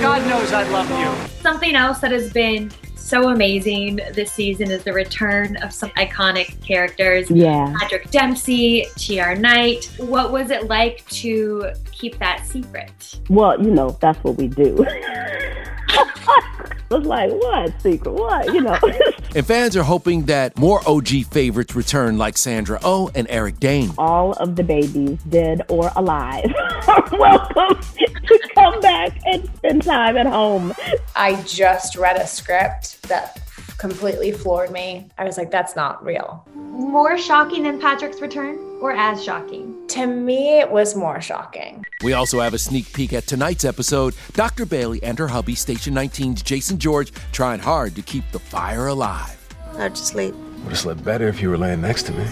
God 0.00 0.26
knows 0.28 0.52
I 0.52 0.68
love 0.70 0.90
you. 0.90 1.28
Something 1.40 1.74
else 1.74 2.00
that 2.00 2.12
has 2.12 2.32
been 2.32 2.70
so 3.12 3.28
amazing 3.28 3.96
this 4.14 4.32
season 4.32 4.70
is 4.70 4.84
the 4.84 4.92
return 4.92 5.56
of 5.58 5.72
some 5.72 5.90
iconic 5.90 6.64
characters. 6.64 7.30
Yeah. 7.30 7.74
Patrick 7.78 8.10
Dempsey, 8.10 8.86
TR 8.96 9.34
Knight. 9.34 9.84
What 9.98 10.32
was 10.32 10.50
it 10.50 10.68
like 10.68 11.04
to 11.10 11.72
keep 11.90 12.18
that 12.20 12.46
secret? 12.46 13.20
Well, 13.28 13.62
you 13.62 13.70
know, 13.70 13.90
that's 14.00 14.22
what 14.24 14.36
we 14.36 14.48
do. 14.48 14.86
was 16.92 17.04
like, 17.04 17.30
what 17.30 17.80
secret? 17.82 18.12
What? 18.12 18.52
You 18.52 18.60
know. 18.60 18.78
and 19.34 19.46
fans 19.46 19.76
are 19.76 19.82
hoping 19.82 20.26
that 20.26 20.56
more 20.58 20.80
OG 20.86 21.26
favorites 21.30 21.74
return, 21.74 22.18
like 22.18 22.36
Sandra 22.36 22.78
Oh 22.82 23.10
and 23.14 23.26
Eric 23.30 23.58
Dane. 23.58 23.92
All 23.98 24.32
of 24.34 24.56
the 24.56 24.62
babies, 24.62 25.18
dead 25.28 25.62
or 25.68 25.90
alive, 25.96 26.44
are 26.88 27.08
welcome 27.12 27.80
to 28.26 28.48
come 28.54 28.80
back 28.80 29.18
and 29.26 29.44
spend 29.56 29.82
time 29.82 30.16
at 30.16 30.26
home. 30.26 30.74
I 31.16 31.42
just 31.42 31.96
read 31.96 32.16
a 32.16 32.26
script 32.26 33.02
that 33.08 33.41
completely 33.82 34.30
floored 34.30 34.70
me. 34.70 35.08
I 35.18 35.24
was 35.24 35.36
like, 35.36 35.50
that's 35.50 35.74
not 35.74 36.04
real. 36.04 36.46
More 36.54 37.18
shocking 37.18 37.64
than 37.64 37.80
Patrick's 37.80 38.20
return, 38.20 38.56
or 38.80 38.92
as 38.92 39.24
shocking? 39.24 39.76
To 39.88 40.06
me, 40.06 40.60
it 40.60 40.70
was 40.70 40.94
more 40.94 41.20
shocking. 41.20 41.84
We 42.04 42.12
also 42.12 42.38
have 42.38 42.54
a 42.54 42.58
sneak 42.58 42.92
peek 42.92 43.12
at 43.12 43.26
tonight's 43.26 43.64
episode. 43.64 44.14
Dr. 44.34 44.66
Bailey 44.66 45.02
and 45.02 45.18
her 45.18 45.26
hubby, 45.26 45.56
Station 45.56 45.94
19's 45.94 46.44
Jason 46.44 46.78
George, 46.78 47.12
trying 47.32 47.58
hard 47.58 47.96
to 47.96 48.02
keep 48.02 48.22
the 48.30 48.38
fire 48.38 48.86
alive. 48.86 49.36
How'd 49.76 49.90
you 49.90 49.96
sleep? 49.96 50.34
Would 50.34 50.68
have 50.68 50.78
slept 50.78 51.02
better 51.02 51.26
if 51.26 51.42
you 51.42 51.50
were 51.50 51.58
laying 51.58 51.80
next 51.80 52.04
to 52.04 52.12
me. 52.12 52.24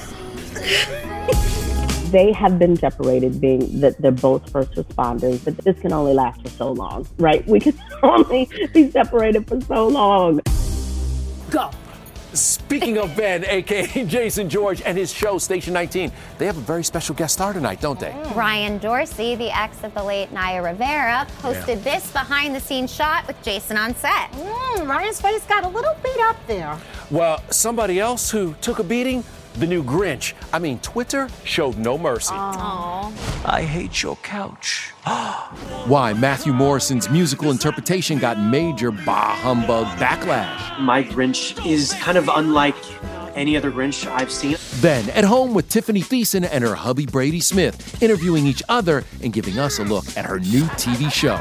they 2.12 2.30
have 2.30 2.60
been 2.60 2.76
separated, 2.76 3.40
being 3.40 3.80
that 3.80 4.00
they're 4.00 4.12
both 4.12 4.48
first 4.52 4.70
responders, 4.74 5.44
but 5.44 5.58
this 5.58 5.80
can 5.80 5.92
only 5.92 6.14
last 6.14 6.42
for 6.42 6.50
so 6.50 6.70
long, 6.70 7.08
right? 7.18 7.44
We 7.48 7.58
can 7.58 7.76
only 8.04 8.48
be 8.72 8.88
separated 8.88 9.48
for 9.48 9.60
so 9.62 9.88
long. 9.88 10.40
Go. 11.50 11.70
Speaking 12.32 12.96
of 12.98 13.16
Ben, 13.16 13.44
aka 13.44 14.04
Jason 14.06 14.48
George, 14.48 14.82
and 14.82 14.96
his 14.96 15.12
show 15.12 15.36
Station 15.38 15.74
19, 15.74 16.12
they 16.38 16.46
have 16.46 16.56
a 16.56 16.60
very 16.60 16.84
special 16.84 17.12
guest 17.12 17.34
star 17.34 17.52
tonight, 17.52 17.80
don't 17.80 17.98
they? 17.98 18.14
Ryan 18.36 18.78
Dorsey, 18.78 19.34
the 19.34 19.50
ex 19.56 19.82
of 19.82 19.92
the 19.94 20.04
late 20.04 20.30
Naya 20.30 20.62
Rivera, 20.62 21.26
posted 21.40 21.78
yeah. 21.78 21.96
this 21.96 22.12
behind 22.12 22.54
the 22.54 22.60
scenes 22.60 22.94
shot 22.94 23.26
with 23.26 23.42
Jason 23.42 23.76
on 23.76 23.96
set. 23.96 24.30
Mm, 24.30 24.88
Ryan's 24.88 25.20
face 25.20 25.44
got 25.46 25.64
a 25.64 25.68
little 25.68 25.96
beat 26.04 26.20
up 26.20 26.36
there. 26.46 26.78
Well, 27.10 27.42
somebody 27.50 27.98
else 27.98 28.30
who 28.30 28.54
took 28.60 28.78
a 28.78 28.84
beating 28.84 29.24
the 29.54 29.66
new 29.66 29.82
Grinch. 29.82 30.34
I 30.52 30.58
mean, 30.58 30.78
Twitter 30.80 31.28
showed 31.44 31.78
no 31.78 31.98
mercy. 31.98 32.34
Aww. 32.34 33.12
I 33.44 33.62
hate 33.62 34.02
your 34.02 34.16
couch. 34.16 34.90
Why 35.86 36.12
Matthew 36.12 36.52
Morrison's 36.52 37.08
musical 37.10 37.50
interpretation 37.50 38.18
got 38.18 38.38
major 38.38 38.90
bah 38.90 39.34
humbug 39.36 39.86
backlash. 39.98 40.78
My 40.78 41.02
Grinch 41.02 41.64
is 41.66 41.92
kind 41.94 42.16
of 42.18 42.28
unlike 42.28 42.76
any 43.34 43.56
other 43.56 43.70
Grinch 43.70 44.06
I've 44.10 44.30
seen. 44.30 44.56
Then, 44.80 45.08
at 45.10 45.24
home 45.24 45.54
with 45.54 45.68
Tiffany 45.68 46.02
Thiessen 46.02 46.48
and 46.50 46.64
her 46.64 46.74
hubby 46.74 47.06
Brady 47.06 47.40
Smith, 47.40 48.02
interviewing 48.02 48.46
each 48.46 48.62
other 48.68 49.04
and 49.22 49.32
giving 49.32 49.58
us 49.58 49.78
a 49.78 49.84
look 49.84 50.04
at 50.16 50.24
her 50.24 50.38
new 50.38 50.64
TV 50.76 51.10
show. 51.10 51.36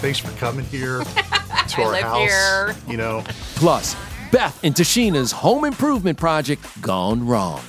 Thanks 0.00 0.18
for 0.18 0.30
coming 0.38 0.64
here 0.66 1.02
to 1.68 1.82
our 1.82 1.94
house. 1.96 2.18
Here. 2.18 2.74
You 2.88 2.96
know. 2.96 3.24
Plus, 3.56 3.94
Beth 4.34 4.64
and 4.64 4.74
Tichina's 4.74 5.30
home 5.30 5.64
improvement 5.64 6.18
project 6.18 6.60
gone 6.82 7.24
wrong. 7.24 7.62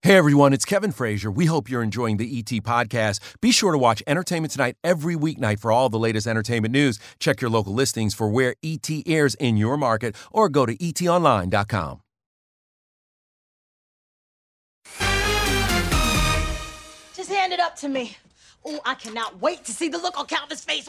Hey 0.00 0.16
everyone, 0.16 0.54
it's 0.54 0.64
Kevin 0.64 0.92
Frazier. 0.92 1.30
We 1.30 1.44
hope 1.44 1.68
you're 1.68 1.82
enjoying 1.82 2.16
the 2.16 2.38
ET 2.38 2.62
podcast. 2.62 3.20
Be 3.42 3.52
sure 3.52 3.72
to 3.72 3.76
watch 3.76 4.02
Entertainment 4.06 4.52
Tonight 4.52 4.76
every 4.82 5.14
weeknight 5.14 5.60
for 5.60 5.70
all 5.70 5.90
the 5.90 5.98
latest 5.98 6.26
entertainment 6.26 6.72
news. 6.72 6.98
Check 7.20 7.42
your 7.42 7.50
local 7.50 7.74
listings 7.74 8.14
for 8.14 8.30
where 8.30 8.54
ET 8.62 8.88
airs 9.06 9.34
in 9.34 9.58
your 9.58 9.76
market 9.76 10.16
or 10.32 10.48
go 10.48 10.64
to 10.64 10.74
etonline.com. 10.74 12.00
Just 17.14 17.30
hand 17.30 17.52
it 17.52 17.60
up 17.60 17.76
to 17.76 17.90
me. 17.90 18.16
Oh, 18.64 18.80
I 18.84 18.94
cannot 18.94 19.40
wait 19.40 19.64
to 19.64 19.72
see 19.72 19.88
the 19.88 19.98
look 19.98 20.18
on 20.18 20.26
Calvin's 20.26 20.64
face. 20.64 20.88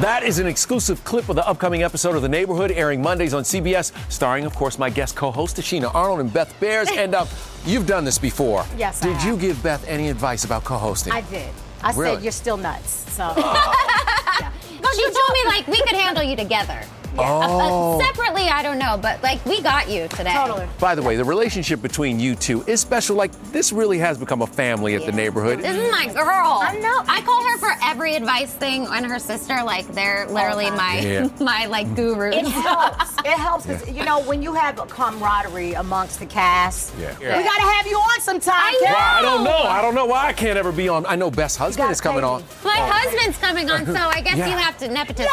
That 0.00 0.22
is 0.24 0.38
an 0.40 0.46
exclusive 0.46 1.04
clip 1.04 1.28
of 1.28 1.36
the 1.36 1.46
upcoming 1.46 1.82
episode 1.84 2.16
of 2.16 2.22
The 2.22 2.28
Neighborhood, 2.28 2.72
airing 2.72 3.00
Mondays 3.00 3.32
on 3.32 3.44
CBS, 3.44 3.92
starring, 4.10 4.44
of 4.44 4.54
course, 4.54 4.76
my 4.78 4.90
guest 4.90 5.14
co-host 5.14 5.56
Tichina 5.56 5.94
Arnold 5.94 6.20
and 6.20 6.32
Beth 6.32 6.52
Behrs. 6.60 6.90
and 6.96 7.14
uh, 7.14 7.26
you've 7.64 7.86
done 7.86 8.04
this 8.04 8.18
before. 8.18 8.64
Yes. 8.76 9.00
Did 9.00 9.22
you 9.22 9.36
give 9.36 9.62
Beth 9.62 9.86
any 9.86 10.08
advice 10.08 10.44
about 10.44 10.64
co-hosting? 10.64 11.12
I 11.12 11.20
did. 11.22 11.48
I 11.82 11.92
really? 11.92 12.16
said 12.16 12.22
you're 12.24 12.32
still 12.32 12.56
nuts. 12.56 12.90
So. 13.12 13.22
yeah. 13.36 14.52
She 14.94 15.02
told 15.02 15.32
me 15.32 15.44
like 15.46 15.66
we 15.68 15.80
could 15.82 15.96
handle 15.96 16.24
you 16.24 16.36
together. 16.36 16.80
Oh. 17.26 17.94
A, 17.94 17.96
a 17.98 18.04
separate 18.04 18.24
I 18.54 18.62
don't 18.62 18.78
know, 18.78 18.96
but 18.96 19.20
like 19.22 19.44
we 19.46 19.60
got 19.60 19.90
you 19.90 20.06
today. 20.08 20.32
Totally. 20.32 20.68
By 20.78 20.94
the 20.94 21.02
way, 21.02 21.16
the 21.16 21.24
relationship 21.24 21.82
between 21.82 22.20
you 22.20 22.36
two 22.36 22.62
is 22.68 22.80
special. 22.80 23.16
Like, 23.16 23.32
this 23.50 23.72
really 23.72 23.98
has 23.98 24.16
become 24.16 24.42
a 24.42 24.46
family 24.46 24.94
at 24.94 25.04
the 25.04 25.10
neighborhood. 25.10 25.58
This 25.58 25.76
is 25.76 25.90
my 25.90 26.06
girl. 26.12 26.60
I 26.62 26.78
know. 26.78 27.02
I 27.08 27.20
call 27.22 27.42
her 27.44 27.58
for 27.58 27.72
every 27.82 28.14
advice 28.14 28.52
thing, 28.52 28.86
and 28.86 29.04
her 29.06 29.18
sister, 29.18 29.62
like 29.64 29.88
they're 29.88 30.26
oh, 30.28 30.32
literally 30.32 30.70
my 30.70 31.00
Yeah. 31.00 31.28
my 31.40 31.66
like 31.66 31.92
gurus. 31.96 32.36
It 32.36 32.46
helps. 32.46 33.14
It 33.24 33.38
helps 33.38 33.64
'cause, 33.64 33.88
you 33.90 34.04
know 34.04 34.20
when 34.20 34.42
you 34.42 34.52
have 34.52 34.78
a 34.78 34.84
camaraderie 34.84 35.72
amongst 35.72 36.20
the 36.20 36.26
cast. 36.26 36.92
Yeah. 37.00 37.16
We 37.18 37.42
gotta 37.42 37.62
have 37.62 37.86
you 37.86 37.96
on 37.96 38.20
sometime. 38.20 38.74
Well, 38.82 38.94
I 38.96 39.22
don't 39.22 39.44
know. 39.44 39.62
I 39.62 39.80
don't 39.80 39.94
know 39.94 40.04
why 40.04 40.26
I 40.26 40.32
can't 40.34 40.58
ever 40.58 40.72
be 40.72 40.90
on. 40.90 41.06
I 41.06 41.16
know 41.16 41.30
Best 41.30 41.56
husband 41.56 41.90
is 41.90 42.02
coming 42.02 42.22
on. 42.22 42.42
My 42.62 42.76
oh. 42.78 42.92
husband's 42.92 43.38
coming 43.38 43.70
on, 43.70 43.86
so 43.86 43.94
I 43.94 44.20
guess 44.20 44.36
Yeah. 44.36 44.48
you 44.48 44.56
have 44.56 44.76
to 44.78 44.88
nepotism. 44.88 45.30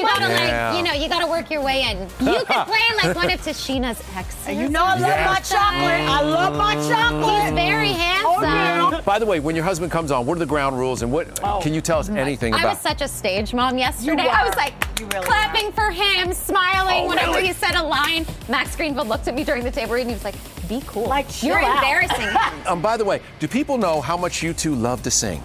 You 0.00 0.06
gotta 0.06 0.28
Yeah. 0.32 0.70
like, 0.70 0.78
you 0.78 0.84
know, 0.84 0.92
you 1.02 1.08
gotta 1.08 1.26
work 1.26 1.50
your 1.50 1.62
way 1.62 1.82
in. 1.82 1.98
You 2.26 2.38
could 2.44 2.66
play 2.66 2.80
like 3.02 3.14
one 3.14 3.30
of 3.30 3.40
Tichina's 3.42 4.00
exes. 4.16 4.56
You 4.56 4.68
know 4.68 4.82
I 4.84 4.92
love 4.94 5.00
my 5.00 5.06
Yes. 5.38 5.48
chocolate. 5.50 6.08
I 6.08 6.20
love 6.22 6.56
my 6.56 6.74
chocolate. 6.88 7.42
He's 7.44 7.52
very 7.52 7.92
handsome. 7.92 9.04
By 9.04 9.18
the 9.18 9.26
way, 9.26 9.40
when 9.40 9.54
your 9.54 9.64
husband 9.64 9.92
comes 9.92 10.10
on, 10.10 10.24
what 10.26 10.36
are 10.36 10.40
the 10.40 10.46
ground 10.46 10.78
rules 10.78 11.02
and 11.02 11.12
what 11.12 11.40
can 11.62 11.74
you 11.74 11.80
tell 11.80 11.98
us 11.98 12.08
anything 12.08 12.54
Oh. 12.54 12.56
I 12.56 12.60
about? 12.60 12.70
was 12.74 12.80
such 12.80 13.02
a 13.02 13.08
stage 13.08 13.52
mom 13.52 13.76
yesterday. 13.78 14.22
You 14.24 14.28
I 14.28 14.44
was 14.44 14.56
like 14.56 14.72
You 14.98 15.06
really 15.12 15.26
clapping 15.26 15.72
for 15.72 15.90
him, 15.90 16.32
smiling 16.32 17.04
Oh, 17.04 17.08
whenever 17.08 17.32
really? 17.32 17.48
he 17.48 17.52
said 17.52 17.74
a 17.74 17.82
line. 17.82 18.26
Max 18.48 18.74
Greenfield 18.76 19.08
looked 19.08 19.28
at 19.28 19.34
me 19.34 19.44
during 19.44 19.64
the 19.64 19.70
table 19.70 19.94
read 19.94 20.02
and 20.02 20.10
he 20.10 20.14
was 20.14 20.24
like, 20.24 20.34
"Be 20.68 20.82
cool. 20.86 21.06
Like, 21.06 21.42
You're 21.42 21.58
out." 21.60 21.76
embarrassing 21.76 22.28
him." 22.28 22.36
um, 22.66 22.80
by 22.82 22.96
the 22.96 23.04
way, 23.04 23.20
do 23.38 23.46
people 23.48 23.76
know 23.78 24.00
how 24.00 24.16
much 24.16 24.42
you 24.42 24.52
two 24.52 24.74
love 24.74 25.02
to 25.04 25.10
sing? 25.10 25.42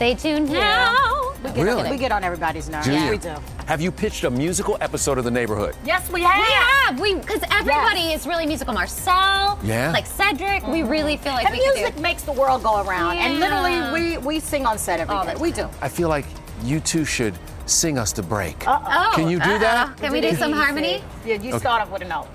They 0.00 0.14
do 0.14 0.40
now. 0.40 1.34
We 1.44 1.50
get, 1.52 1.56
Really? 1.62 1.90
we 1.90 1.98
get 1.98 2.10
on 2.10 2.24
everybody's 2.24 2.70
nerves. 2.70 2.86
Do 2.86 2.94
you? 2.98 3.10
We 3.10 3.18
do. 3.18 3.34
Have 3.66 3.82
you 3.82 3.92
pitched 3.92 4.24
a 4.24 4.30
musical 4.30 4.78
episode 4.80 5.18
of 5.18 5.24
The 5.24 5.30
Neighborhood? 5.30 5.76
Yes, 5.84 6.10
we 6.10 6.22
have. 6.22 6.38
We 6.38 6.52
have. 6.52 7.00
We 7.00 7.14
because 7.16 7.42
everybody 7.50 8.14
is 8.14 8.26
really 8.26 8.46
musical. 8.46 8.72
Marcel, 8.72 9.58
Yeah. 9.62 9.92
like 9.92 10.06
Cedric. 10.06 10.66
We 10.66 10.82
really 10.84 11.18
feel 11.18 11.34
like 11.34 11.44
And 11.44 11.54
we 11.54 11.62
could 11.64 11.74
music 11.76 11.96
do. 11.96 12.00
makes 12.00 12.22
the 12.22 12.32
world 12.32 12.62
go 12.62 12.80
around. 12.82 13.18
And 13.18 13.40
literally, 13.40 13.92
we 13.92 14.16
we 14.16 14.40
sing 14.40 14.64
on 14.64 14.78
set 14.78 15.00
every 15.00 15.14
All 15.14 15.24
day. 15.26 15.34
We 15.38 15.52
do. 15.52 15.68
I 15.82 15.88
feel 15.90 16.08
like 16.08 16.24
you 16.62 16.80
two 16.80 17.04
should 17.04 17.34
sing 17.66 17.98
us 17.98 18.10
to 18.14 18.22
break. 18.22 18.66
Uh-oh. 18.66 18.82
Oh, 18.88 19.12
Can 19.14 19.28
you 19.28 19.38
do 19.38 19.50
uh-uh. 19.50 19.58
that? 19.58 19.96
Can 19.98 20.12
we 20.12 20.22
do 20.22 20.34
some 20.34 20.52
harmony? 20.52 21.02
Yeah, 21.26 21.34
you 21.34 21.50
Okay. 21.50 21.58
start 21.58 21.82
off 21.82 21.90
with 21.90 22.00
a 22.02 22.08
note. 22.08 22.26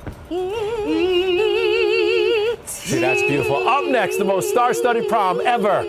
See, 2.67 2.99
that's 2.99 3.21
beautiful. 3.21 3.67
Up 3.67 3.85
next, 3.85 4.17
the 4.17 4.23
most 4.25 4.49
star-studded 4.49 5.07
prom 5.09 5.41
ever. 5.45 5.83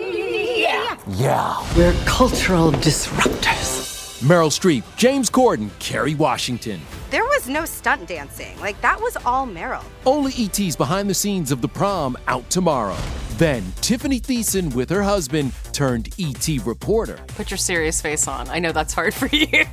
Yeah. 0.87 0.97
Yeah. 1.07 1.75
We're 1.77 1.93
cultural 2.05 2.71
disruptors. 2.71 3.85
Meryl 4.23 4.49
Streep, 4.49 4.83
James 4.97 5.29
Corden, 5.29 5.69
Kerry 5.79 6.15
Washington. 6.15 6.79
There 7.11 7.23
was 7.23 7.47
no 7.47 7.65
stunt 7.65 8.07
dancing. 8.07 8.59
Like, 8.59 8.79
that 8.81 8.99
was 8.99 9.15
all 9.25 9.45
Meryl. 9.47 9.83
Only 10.05 10.33
ET's 10.43 10.75
behind 10.75 11.07
the 11.09 11.13
scenes 11.13 11.51
of 11.51 11.61
the 11.61 11.67
prom 11.67 12.17
out 12.27 12.49
tomorrow. 12.49 12.97
Then 13.37 13.63
Tiffany 13.81 14.19
Thiessen 14.19 14.73
with 14.73 14.89
her 14.89 15.03
husband 15.03 15.51
turned 15.71 16.09
ET 16.17 16.47
reporter. 16.65 17.19
Put 17.27 17.51
your 17.51 17.59
serious 17.59 18.01
face 18.01 18.27
on. 18.27 18.49
I 18.49 18.57
know 18.57 18.71
that's 18.71 18.93
hard 18.93 19.13
for 19.13 19.27
you. 19.31 19.65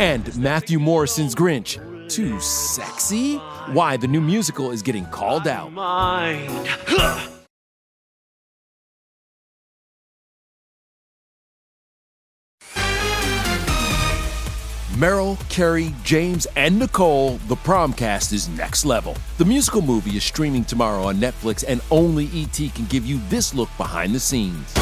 And 0.00 0.36
Matthew 0.36 0.80
Morrison's 0.80 1.34
Grinch. 1.36 1.78
Too 2.08 2.40
sexy? 2.40 3.36
Why 3.72 3.96
the 3.96 4.08
new 4.08 4.20
musical 4.20 4.72
is 4.72 4.82
getting 4.82 5.06
called 5.06 5.46
out. 5.46 5.72
Mind. 5.72 6.68
Meryl, 14.96 15.36
Kerry, 15.50 15.92
James, 16.04 16.46
and 16.56 16.78
Nicole, 16.78 17.32
the 17.48 17.54
promcast 17.54 18.32
is 18.32 18.48
next 18.48 18.86
level. 18.86 19.14
The 19.36 19.44
musical 19.44 19.82
movie 19.82 20.16
is 20.16 20.24
streaming 20.24 20.64
tomorrow 20.64 21.02
on 21.02 21.16
Netflix, 21.16 21.62
and 21.68 21.82
only 21.90 22.28
ET 22.28 22.56
can 22.74 22.86
give 22.86 23.04
you 23.04 23.20
this 23.28 23.52
look 23.52 23.68
behind 23.76 24.14
the 24.14 24.20
scenes. 24.20 24.72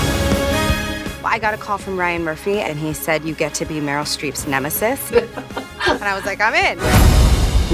I 1.25 1.41
got 1.41 1.53
a 1.53 1.57
call 1.57 1.79
from 1.79 1.99
Ryan 1.99 2.23
Murphy, 2.23 2.59
and 2.59 2.79
he 2.79 2.93
said, 2.93 3.25
You 3.25 3.35
get 3.35 3.55
to 3.55 3.65
be 3.65 3.81
Meryl 3.81 4.05
Streep's 4.05 4.47
nemesis. 4.47 5.11
and 5.11 6.05
I 6.05 6.15
was 6.15 6.25
like, 6.25 6.41
I'm 6.41 6.55
in. 6.55 7.24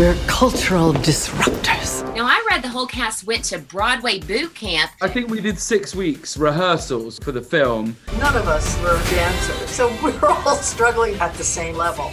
We're 0.00 0.16
cultural 0.26 0.94
disruptors. 0.94 2.02
Now, 2.16 2.24
I 2.24 2.42
read 2.48 2.62
the 2.62 2.70
whole 2.70 2.86
cast 2.86 3.26
went 3.26 3.44
to 3.44 3.58
Broadway 3.58 4.18
boot 4.18 4.54
camp. 4.54 4.90
I 5.02 5.08
think 5.08 5.28
we 5.28 5.42
did 5.42 5.58
six 5.58 5.94
weeks 5.94 6.38
rehearsals 6.38 7.18
for 7.18 7.32
the 7.32 7.42
film. 7.42 7.94
None 8.18 8.34
of 8.34 8.48
us 8.48 8.80
were 8.80 8.98
dancers, 9.10 9.68
so 9.68 9.94
we're 10.02 10.18
all 10.26 10.56
struggling 10.56 11.16
at 11.16 11.34
the 11.34 11.44
same 11.44 11.76
level. 11.76 12.10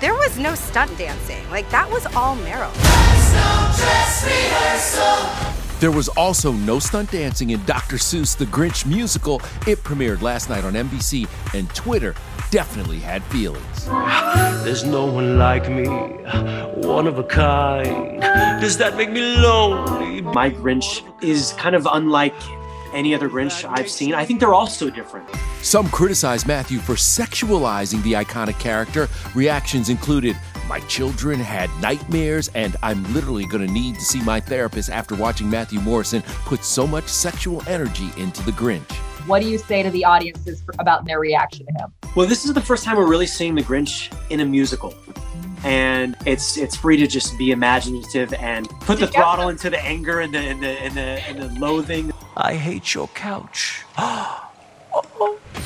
There 0.00 0.14
was 0.14 0.38
no 0.38 0.54
stunt 0.54 0.96
dancing. 0.96 1.46
Like, 1.50 1.68
that 1.68 1.90
was 1.90 2.06
all 2.16 2.34
Meryl. 2.36 2.72
There 5.84 5.92
was 5.92 6.08
also 6.08 6.50
no 6.50 6.78
stunt 6.78 7.10
dancing 7.10 7.50
in 7.50 7.62
Dr. 7.66 7.96
Seuss 7.96 8.34
The 8.34 8.46
Grinch 8.46 8.86
musical. 8.86 9.42
It 9.66 9.84
premiered 9.84 10.22
last 10.22 10.48
night 10.48 10.64
on 10.64 10.72
NBC, 10.72 11.28
and 11.52 11.68
Twitter 11.74 12.14
definitely 12.50 13.00
had 13.00 13.22
feelings. 13.24 13.84
There's 14.64 14.82
no 14.82 15.04
one 15.04 15.36
like 15.36 15.68
me, 15.68 15.86
one 15.86 17.06
of 17.06 17.18
a 17.18 17.22
kind. 17.22 18.18
Does 18.62 18.78
that 18.78 18.96
make 18.96 19.10
me 19.10 19.20
lonely? 19.36 20.22
My 20.22 20.48
Grinch 20.48 21.02
is 21.22 21.52
kind 21.58 21.76
of 21.76 21.86
unlike 21.92 22.32
any 22.94 23.14
other 23.14 23.28
Grinch 23.28 23.68
I've 23.68 23.90
seen. 23.90 24.14
I 24.14 24.24
think 24.24 24.40
they're 24.40 24.54
all 24.54 24.66
so 24.66 24.88
different. 24.88 25.28
Some 25.62 25.88
criticized 25.90 26.46
Matthew 26.46 26.78
for 26.78 26.94
sexualizing 26.94 28.02
the 28.02 28.12
iconic 28.12 28.58
character. 28.58 29.08
Reactions 29.34 29.88
included, 29.88 30.36
My 30.68 30.80
children 30.80 31.38
had 31.38 31.68
nightmares, 31.80 32.48
and 32.54 32.76
I'm 32.82 33.02
literally 33.12 33.46
going 33.46 33.66
to 33.66 33.72
need 33.72 33.96
to 33.96 34.00
see 34.00 34.22
my 34.22 34.40
therapist 34.40 34.88
after 34.90 35.14
watching 35.14 35.50
Matthew 35.50 35.80
Morrison 35.80 36.22
put 36.46 36.64
so 36.64 36.86
much 36.86 37.08
sexual 37.08 37.62
energy 37.68 38.08
into 38.16 38.42
the 38.44 38.52
Grinch. 38.52 38.90
What 39.26 39.40
do 39.40 39.48
you 39.48 39.56
say 39.56 39.82
to 39.82 39.90
the 39.90 40.04
audiences 40.04 40.62
for, 40.62 40.74
about 40.78 41.06
their 41.06 41.18
reaction 41.18 41.64
to 41.66 41.72
him? 41.72 41.92
Well, 42.14 42.26
this 42.26 42.44
is 42.44 42.52
the 42.52 42.60
first 42.60 42.84
time 42.84 42.96
we're 42.96 43.08
really 43.08 43.26
seeing 43.26 43.54
the 43.54 43.62
Grinch 43.62 44.14
in 44.30 44.40
a 44.40 44.44
musical. 44.44 44.94
And 45.64 46.14
it's 46.26 46.58
it's 46.58 46.76
free 46.76 46.98
to 46.98 47.06
just 47.06 47.38
be 47.38 47.50
imaginative 47.50 48.34
and 48.34 48.68
put 48.80 49.00
the 49.00 49.06
throttle 49.06 49.48
into 49.48 49.70
the 49.70 49.82
anger 49.82 50.20
and 50.20 50.34
the 50.34 50.38
and 50.38 50.62
the 50.62 50.68
and 50.68 50.94
the, 50.94 51.00
and 51.00 51.38
the 51.40 51.58
loathing. 51.58 52.12
I 52.36 52.54
hate 52.54 52.94
your 52.94 53.08
couch. 53.08 53.84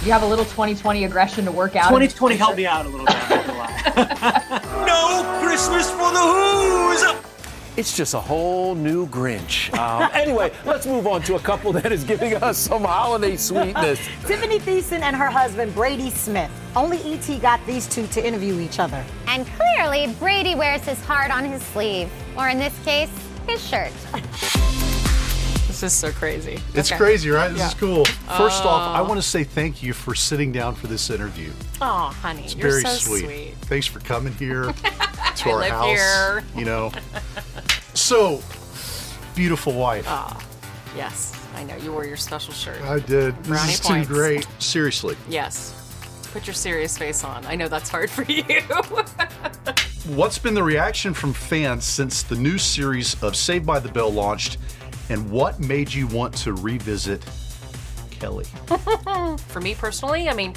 You 0.04 0.12
have 0.12 0.22
a 0.22 0.26
little 0.26 0.44
2020 0.44 1.04
aggression 1.04 1.44
to 1.44 1.52
work 1.52 1.76
out. 1.76 1.88
2020 1.88 2.36
helped 2.36 2.56
me 2.56 2.66
out 2.66 2.86
a 2.86 2.88
little 2.88 3.04
bit. 3.04 3.14
I'm 3.14 3.28
not 3.28 3.46
gonna 3.46 3.58
lie. 3.58 4.84
No 4.86 5.40
Christmas 5.42 5.90
for 5.90 6.10
the 6.12 6.20
Who's! 6.20 7.28
It's 7.76 7.96
just 7.96 8.14
a 8.14 8.20
whole 8.20 8.74
new 8.74 9.06
Grinch. 9.08 9.72
Um, 9.76 10.08
anyway, 10.14 10.52
let's 10.64 10.86
move 10.86 11.06
on 11.06 11.22
to 11.22 11.34
a 11.34 11.38
couple 11.40 11.72
that 11.74 11.92
is 11.92 12.04
giving 12.04 12.34
us 12.36 12.56
some 12.58 12.84
holiday 12.84 13.36
sweetness. 13.36 13.98
Tiffany 14.26 14.60
Thiessen 14.60 15.00
and 15.00 15.14
her 15.14 15.28
husband 15.28 15.74
Brady 15.74 16.10
Smith. 16.10 16.50
Only 16.74 16.98
ET 17.12 17.42
got 17.42 17.64
these 17.66 17.86
two 17.86 18.06
to 18.08 18.26
interview 18.26 18.60
each 18.60 18.78
other. 18.78 19.04
And 19.26 19.46
clearly, 19.58 20.14
Brady 20.18 20.54
wears 20.54 20.84
his 20.84 21.04
heart 21.04 21.30
on 21.30 21.44
his 21.44 21.62
sleeve, 21.62 22.10
or 22.36 22.48
in 22.48 22.58
this 22.58 22.78
case, 22.84 23.10
his 23.46 23.64
shirt. 23.66 23.92
This 25.80 25.92
is 25.92 25.98
so 25.98 26.10
crazy. 26.12 26.58
It's 26.74 26.90
Okay. 26.90 26.98
crazy, 26.98 27.30
right? 27.30 27.48
This 27.48 27.58
Yeah. 27.60 27.68
is 27.68 27.74
cool. 27.74 28.04
First 28.36 28.64
off, 28.64 28.94
I 28.96 29.00
Uh, 29.00 29.04
want 29.04 29.20
to 29.22 29.26
say 29.26 29.44
thank 29.44 29.82
you 29.82 29.92
for 29.92 30.14
sitting 30.14 30.52
down 30.52 30.74
for 30.74 30.86
this 30.86 31.10
interview. 31.10 31.50
Oh, 31.80 32.14
honey, 32.22 32.44
It's 32.44 32.54
you're 32.54 32.70
very 32.70 32.82
so 32.82 32.88
sweet. 32.90 33.24
sweet. 33.24 33.54
Thanks 33.62 33.86
for 33.86 34.00
coming 34.00 34.34
here 34.34 34.64
to 35.36 35.48
I 35.48 35.52
our 35.52 35.58
live 35.60 35.70
house. 35.70 35.86
here. 35.86 36.44
You 36.56 36.64
know. 36.64 36.92
So, 37.94 38.40
beautiful 39.34 39.72
wife. 39.72 40.04
Ah, 40.06 40.40
yes, 40.96 41.32
I 41.56 41.64
know. 41.64 41.74
You 41.76 41.90
wore 41.92 42.04
your 42.06 42.16
special 42.16 42.54
shirt. 42.54 42.80
I 42.82 43.00
did. 43.00 43.36
This 43.42 43.48
Brownie 43.48 43.72
is 43.72 43.80
too 43.80 44.04
great. 44.04 44.46
Seriously. 44.60 45.16
Yes. 45.28 45.72
Put 46.32 46.46
your 46.46 46.54
serious 46.54 46.96
face 46.96 47.24
on. 47.24 47.44
I 47.46 47.56
know 47.56 47.66
that's 47.66 47.88
hard 47.88 48.08
for 48.08 48.22
you. 48.22 48.44
What's 50.14 50.38
been 50.38 50.54
the 50.54 50.62
reaction 50.62 51.12
from 51.12 51.32
fans 51.32 51.84
since 51.84 52.22
the 52.22 52.36
new 52.36 52.56
series 52.56 53.20
of 53.22 53.34
Saved 53.34 53.66
by 53.66 53.80
the 53.80 53.88
Bell 53.88 54.12
launched, 54.12 54.58
and 55.08 55.30
what 55.30 55.58
made 55.58 55.92
you 55.92 56.06
want 56.06 56.34
to 56.38 56.52
revisit 56.52 57.24
Kelly? 58.10 58.44
for 59.48 59.60
me 59.60 59.74
personally, 59.74 60.28
I 60.28 60.34
mean, 60.34 60.54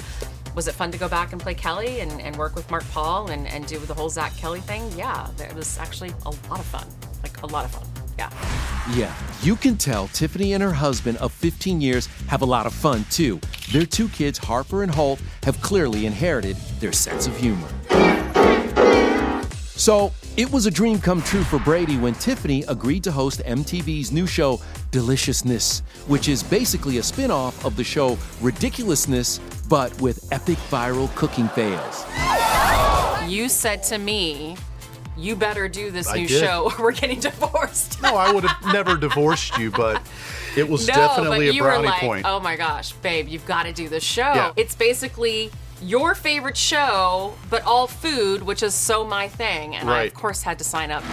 was 0.54 0.68
it 0.68 0.72
fun 0.74 0.90
to 0.90 0.98
go 0.98 1.08
back 1.08 1.32
and 1.32 1.40
play 1.40 1.54
Kelly 1.54 2.00
and, 2.00 2.20
and 2.20 2.36
work 2.36 2.54
with 2.54 2.70
Mark 2.70 2.84
Paul 2.90 3.30
and, 3.30 3.46
and 3.48 3.66
do 3.66 3.78
the 3.78 3.94
whole 3.94 4.10
Zach 4.10 4.36
Kelly 4.36 4.60
thing? 4.60 4.90
Yeah, 4.96 5.28
it 5.38 5.54
was 5.54 5.78
actually 5.78 6.12
a 6.26 6.30
lot 6.50 6.60
of 6.60 6.66
fun. 6.66 6.86
Like 7.22 7.42
a 7.42 7.46
lot 7.46 7.64
of 7.64 7.70
fun. 7.70 7.86
Yeah. 8.18 8.30
Yeah, 8.94 9.14
you 9.42 9.56
can 9.56 9.76
tell 9.76 10.08
Tiffany 10.08 10.52
and 10.52 10.62
her 10.62 10.72
husband 10.72 11.16
of 11.18 11.32
15 11.32 11.80
years 11.80 12.06
have 12.26 12.42
a 12.42 12.46
lot 12.46 12.66
of 12.66 12.74
fun 12.74 13.04
too. 13.10 13.40
Their 13.70 13.86
two 13.86 14.08
kids, 14.08 14.38
Harper 14.38 14.82
and 14.82 14.92
Holt, 14.92 15.22
have 15.44 15.60
clearly 15.62 16.04
inherited 16.04 16.56
their 16.80 16.92
sense 16.92 17.26
of 17.26 17.36
humor. 17.36 17.68
So, 19.76 20.12
it 20.36 20.50
was 20.50 20.66
a 20.66 20.70
dream 20.70 20.98
come 20.98 21.22
true 21.22 21.42
for 21.44 21.58
Brady 21.58 21.96
when 21.96 22.14
Tiffany 22.14 22.64
agreed 22.68 23.04
to 23.04 23.12
host 23.12 23.42
MTV's 23.44 24.12
new 24.12 24.26
show, 24.26 24.60
Deliciousness, 24.90 25.80
which 26.06 26.28
is 26.28 26.42
basically 26.42 26.98
a 26.98 27.02
spin 27.02 27.30
off 27.30 27.64
of 27.64 27.76
the 27.76 27.84
show 27.84 28.18
Ridiculousness, 28.40 29.38
but 29.68 29.98
with 30.00 30.30
epic 30.32 30.58
viral 30.70 31.14
cooking 31.14 31.48
fails. 31.48 32.04
You 33.30 33.48
said 33.48 33.82
to 33.84 33.98
me, 33.98 34.56
"You 35.16 35.36
better 35.36 35.68
do 35.68 35.90
this 35.90 36.08
I 36.08 36.16
new 36.16 36.28
did. 36.28 36.40
show. 36.40 36.70
or 36.78 36.84
We're 36.84 36.92
getting 36.92 37.20
divorced." 37.20 38.00
No, 38.02 38.16
I 38.16 38.32
would 38.32 38.44
have 38.44 38.72
never 38.72 38.96
divorced 38.96 39.56
you, 39.58 39.70
but 39.70 40.02
it 40.56 40.68
was 40.68 40.86
no, 40.88 40.94
definitely 40.94 41.46
but 41.46 41.52
a 41.52 41.54
you 41.54 41.62
brownie 41.62 41.78
were 41.86 41.90
like, 41.90 42.00
point. 42.00 42.26
"Oh 42.26 42.40
my 42.40 42.56
gosh, 42.56 42.92
babe, 42.92 43.28
you've 43.28 43.46
got 43.46 43.62
to 43.64 43.72
do 43.72 43.88
this 43.88 44.02
show." 44.02 44.32
Yeah. 44.34 44.52
It's 44.56 44.74
basically 44.74 45.50
your 45.82 46.14
favorite 46.14 46.56
show, 46.56 47.34
but 47.50 47.62
all 47.64 47.86
food, 47.86 48.42
which 48.42 48.62
is 48.62 48.74
so 48.74 49.04
my 49.04 49.28
thing, 49.28 49.74
and 49.76 49.88
I 49.90 49.92
Right. 49.92 50.06
of 50.12 50.14
course 50.14 50.42
had 50.42 50.58
to 50.58 50.64
sign 50.64 50.90
up. 50.90 51.02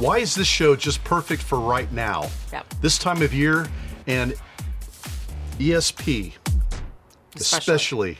Why 0.00 0.18
is 0.18 0.34
this 0.34 0.46
show 0.46 0.74
just 0.76 1.02
perfect 1.04 1.42
for 1.42 1.58
right 1.58 1.90
now? 1.92 2.30
Yep. 2.52 2.74
This 2.80 2.98
time 2.98 3.22
of 3.22 3.34
year 3.34 3.66
and 4.06 4.34
ESP, 5.58 6.32
especially. 7.36 8.16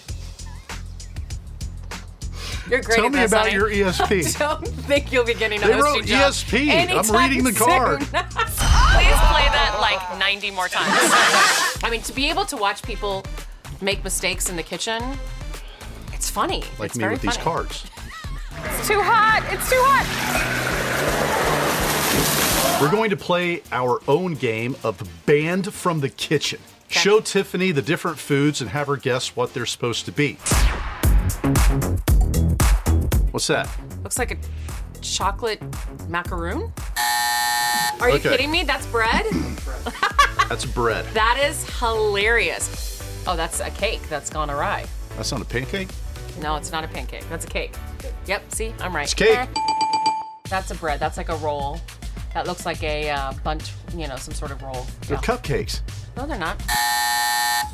You're 2.68 2.82
great 2.82 2.96
Tell 2.96 3.06
at 3.06 3.12
me 3.12 3.18
this, 3.20 3.32
about 3.32 3.48
honey. 3.50 3.54
your 3.54 3.68
ESP. 3.70 4.36
I 4.36 4.38
don't 4.56 4.66
think 4.68 5.10
you'll 5.12 5.24
be 5.24 5.34
getting 5.34 5.60
a 5.62 5.66
They 5.66 5.72
hosting 5.72 6.00
wrote 6.02 6.04
job 6.06 6.32
ESP. 6.32 6.70
I'm 7.10 7.16
reading 7.28 7.44
the 7.44 7.52
card. 7.52 8.06
soon. 8.90 9.00
Please 9.00 9.20
play 9.30 9.46
that 9.48 9.78
like 9.80 10.18
90 10.18 10.50
more 10.50 10.68
times. 10.68 10.88
I 11.82 11.90
mean, 11.90 12.02
to 12.02 12.12
be 12.12 12.28
able 12.28 12.44
to 12.46 12.56
watch 12.56 12.82
people 12.82 13.24
make 13.80 14.02
mistakes 14.04 14.48
in 14.50 14.56
the 14.56 14.62
kitchen, 14.62 15.02
it's 16.12 16.28
funny. 16.28 16.64
Like 16.78 16.90
it's 16.90 16.96
me 16.96 17.02
very 17.02 17.14
with 17.14 17.22
these 17.22 17.36
cards. 17.36 17.86
It's 18.64 18.88
too 18.88 19.00
hot. 19.00 19.42
It's 19.50 19.68
too 19.70 19.80
hot. 19.80 20.06
We're 22.80 22.90
going 22.90 23.10
to 23.10 23.16
play 23.16 23.62
our 23.72 24.00
own 24.08 24.34
game 24.34 24.76
of 24.82 25.02
Banned 25.26 25.72
from 25.72 26.00
the 26.00 26.08
Kitchen. 26.08 26.60
Show 26.88 27.20
Tiffany 27.20 27.72
the 27.72 27.82
different 27.82 28.18
foods 28.18 28.60
and 28.60 28.70
have 28.70 28.88
her 28.88 28.96
guess 28.96 29.36
what 29.36 29.54
they're 29.54 29.66
supposed 29.66 30.06
to 30.06 30.12
be. 30.12 30.38
What's 33.30 33.46
that? 33.46 33.68
Looks 34.02 34.18
like 34.18 34.32
a 34.32 34.36
chocolate 35.00 35.62
macaroon. 36.08 36.72
Are 38.00 38.08
you 38.08 38.16
Okay. 38.16 38.30
kidding 38.30 38.50
me? 38.50 38.64
That's 38.64 38.86
bread? 38.86 39.26
That's 40.48 40.64
bread. 40.64 41.04
that 41.14 41.38
is 41.44 41.68
hilarious. 41.78 43.22
Oh, 43.26 43.36
that's 43.36 43.60
a 43.60 43.70
cake 43.70 44.00
that's 44.08 44.30
gone 44.30 44.50
awry. 44.50 44.86
That's 45.16 45.30
not 45.32 45.42
a 45.42 45.44
pancake? 45.44 45.88
No, 46.40 46.56
it's 46.56 46.72
not 46.72 46.84
a 46.84 46.88
pancake. 46.88 47.28
That's 47.28 47.44
a 47.44 47.48
cake. 47.48 47.74
Yep, 48.26 48.52
see, 48.52 48.74
I'm 48.80 48.94
right. 48.96 49.02
It's 49.04 49.14
cake. 49.14 49.48
That's 50.48 50.70
a 50.70 50.74
bread. 50.74 50.98
That's 50.98 51.16
like 51.16 51.28
a 51.28 51.36
roll. 51.36 51.80
That 52.34 52.46
looks 52.46 52.64
like 52.64 52.82
a 52.82 53.10
uh, 53.10 53.32
bunch, 53.44 53.72
you 53.94 54.08
know, 54.08 54.16
some 54.16 54.34
sort 54.34 54.50
of 54.50 54.62
roll. 54.62 54.86
They're 55.06 55.18
cupcakes. 55.18 55.80
No, 56.16 56.26
they're 56.26 56.38
not. 56.38 56.60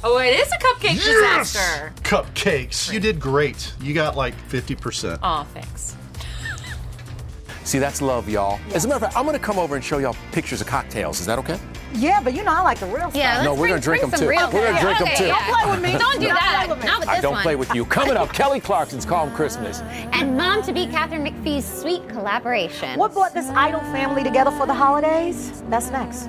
Oh, 0.05 0.19
it 0.19 0.35
is 0.39 0.51
a 0.53 0.57
cupcake 0.59 0.95
disaster. 1.03 1.93
Cupcakes. 2.03 2.93
You 2.93 3.01
did 3.01 3.19
great. 3.21 3.73
You 3.81 3.95
got 3.95 4.17
like 4.17 4.35
50%. 4.49 5.19
Oh, 5.23 5.47
thanks. 5.55 5.96
See, 7.67 7.79
that's 7.81 8.01
love, 8.01 8.29
y'all. 8.29 8.61
As 8.75 8.85
a 8.85 8.89
matter 8.89 8.97
of 9.05 9.11
fact, 9.13 9.17
I'm 9.17 9.25
going 9.27 9.37
to 9.37 9.45
come 9.45 9.59
over 9.59 9.75
and 9.75 9.85
show 9.85 9.99
y'all 9.99 10.17
pictures 10.31 10.61
of 10.61 10.69
cocktails. 10.69 11.19
Is 11.19 11.27
that 11.27 11.37
okay? 11.41 11.59
Yeah, 11.95 12.21
but 12.23 12.33
you 12.33 12.45
know 12.45 12.53
I 12.53 12.61
like 12.61 12.79
the 12.79 12.87
real 12.87 13.11
stuff. 13.11 13.17
Yeah, 13.17 13.43
No, 13.43 13.51
let's 13.51 13.61
we're 13.61 13.67
bring- 13.67 13.71
gonna 13.71 13.81
drink 13.83 14.01
bring 14.03 14.11
them 14.11 14.19
some 14.19 14.27
too. 14.27 14.31
real 14.31 14.51
We're 14.53 14.67
gonna 14.67 14.81
drink 14.81 14.99
them 14.99 15.09
too. 15.17 15.25
yeah. 15.27 15.39
Don't 15.39 15.55
play 15.63 15.71
with 15.71 15.83
me. 15.83 15.99
Don't 15.99 16.21
do 16.21 16.27
Don't 16.27 16.35
that. 16.35 16.65
play 16.67 16.69
with 16.75 16.79
me. 16.85 16.87
Not 16.87 17.01
with 17.01 17.09
I 17.09 17.21
don't 17.21 17.33
one. 17.33 17.43
play 17.43 17.57
with 17.57 17.75
you. 17.75 17.85
Coming 17.87 18.17
up, 18.17 18.33
Kelly 18.33 18.61
Clarkson's 18.61 19.05
Calm 19.05 19.33
Christmas. 19.35 19.81
And 20.13 20.37
mom 20.37 20.63
to 20.65 20.73
be 20.73 20.87
Katharine 20.87 21.25
McPhee's 21.25 21.65
sweet 21.65 22.07
collaboration. 22.09 22.99
What 22.99 23.15
brought 23.15 23.35
this 23.35 23.49
idol 23.49 23.81
family 23.93 24.23
together 24.23 24.51
for 24.53 24.67
the 24.67 24.75
holidays? 24.75 25.63
That's 25.71 25.91
next. 25.91 26.29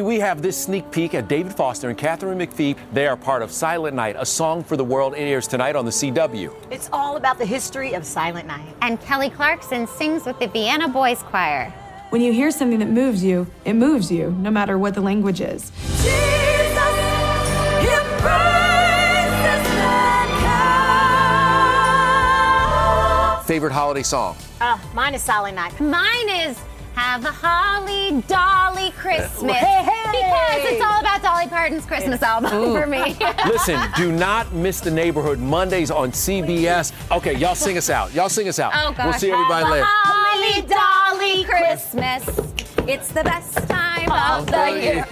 Only 0.00 0.16
we 0.16 0.20
have 0.20 0.40
this 0.40 0.56
sneak 0.56 0.90
peek 0.90 1.12
at 1.12 1.28
David 1.28 1.52
Foster 1.52 1.90
and 1.90 1.98
Katharine 1.98 2.38
McPhee. 2.38 2.74
They 2.94 3.06
are 3.06 3.18
part 3.18 3.42
of 3.42 3.52
Silent 3.52 3.94
Night, 3.94 4.16
a 4.18 4.24
song 4.24 4.64
for 4.64 4.78
the 4.78 4.84
world. 4.84 5.12
It 5.12 5.18
airs 5.18 5.46
tonight 5.46 5.76
on 5.76 5.84
the 5.84 5.90
CW. 5.90 6.54
It's 6.70 6.88
all 6.90 7.18
about 7.18 7.36
the 7.36 7.44
history 7.44 7.92
of 7.92 8.06
Silent 8.06 8.46
Night. 8.46 8.64
And 8.80 8.98
Kelly 9.02 9.28
Clarkson 9.28 9.86
sings 9.86 10.24
with 10.24 10.38
the 10.38 10.46
Vienna 10.48 10.88
Boys 10.88 11.22
Choir. 11.24 11.70
When 12.08 12.22
you 12.22 12.32
hear 12.32 12.50
something 12.50 12.78
that 12.78 12.88
moves 12.88 13.22
you, 13.22 13.46
it 13.66 13.74
moves 13.74 14.10
you, 14.10 14.30
no 14.40 14.50
matter 14.50 14.78
what 14.78 14.94
the 14.94 15.02
language 15.02 15.42
is. 15.42 15.70
Favorite 23.46 23.72
holiday 23.72 24.02
song? 24.02 24.34
Uh, 24.62 24.78
mine 24.94 25.12
is 25.12 25.20
Silent 25.20 25.56
Night. 25.56 25.78
Mine 25.78 26.28
is 26.30 26.58
Have 26.94 27.24
a 27.26 27.30
Holly 27.30 28.22
Dolly 28.28 28.92
Christmas. 28.92 29.56
Hey, 31.20 31.26
hey. 31.26 31.28
All 31.28 31.36
about 31.36 31.48
Dolly 31.48 31.48
Parton's 31.48 31.86
Christmas 31.86 32.22
album 32.22 32.50
for 32.50 32.86
me. 32.86 33.16
Listen, 33.46 33.80
do 33.96 34.12
not 34.12 34.52
miss 34.52 34.80
the 34.80 34.90
neighborhood 34.90 35.38
Mondays 35.38 35.90
on 35.90 36.12
CBS. 36.12 36.92
Okay, 37.10 37.36
y'all 37.36 37.54
sing 37.54 37.76
us 37.78 37.90
out. 37.90 38.12
Y'all 38.14 38.28
sing 38.28 38.48
us 38.48 38.58
out. 38.58 38.72
Oh 38.74 38.92
gosh. 38.92 39.04
We'll 39.04 39.12
see 39.14 39.30
everybody 39.30 39.70
later. 39.70 39.86
Holly 39.88 40.62
Dolly 40.66 41.44
Christmas. 41.44 42.26
It's 42.88 43.08
the 43.08 43.22
best 43.24 43.56
time 43.68 44.10
of 44.10 44.46
the 44.46 44.70
year. 44.82 45.06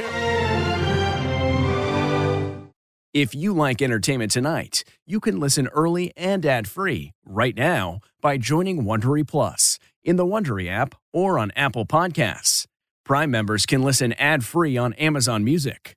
If 3.15 3.35
you 3.35 3.53
like 3.53 3.83
entertainment 3.83 4.31
tonight, 4.31 4.85
you 5.07 5.19
can 5.19 5.41
listen 5.41 5.67
early 5.69 6.13
and 6.17 6.45
ad-free 6.45 7.13
right 7.25 7.57
now 7.57 8.01
by 8.21 8.37
joining 8.39 8.85
Wondery 8.85 9.27
Plus 9.27 9.79
in 10.05 10.17
the 10.17 10.27
Wondery 10.27 10.69
app 10.69 10.95
or 11.13 11.39
on 11.39 11.51
Apple 11.57 11.87
Podcasts. 11.87 12.67
Prime 13.05 13.31
members 13.31 13.65
can 13.67 13.83
listen 13.83 14.13
ad-free 14.15 14.77
on 14.77 14.93
Amazon 14.95 15.43
Music. 15.43 15.97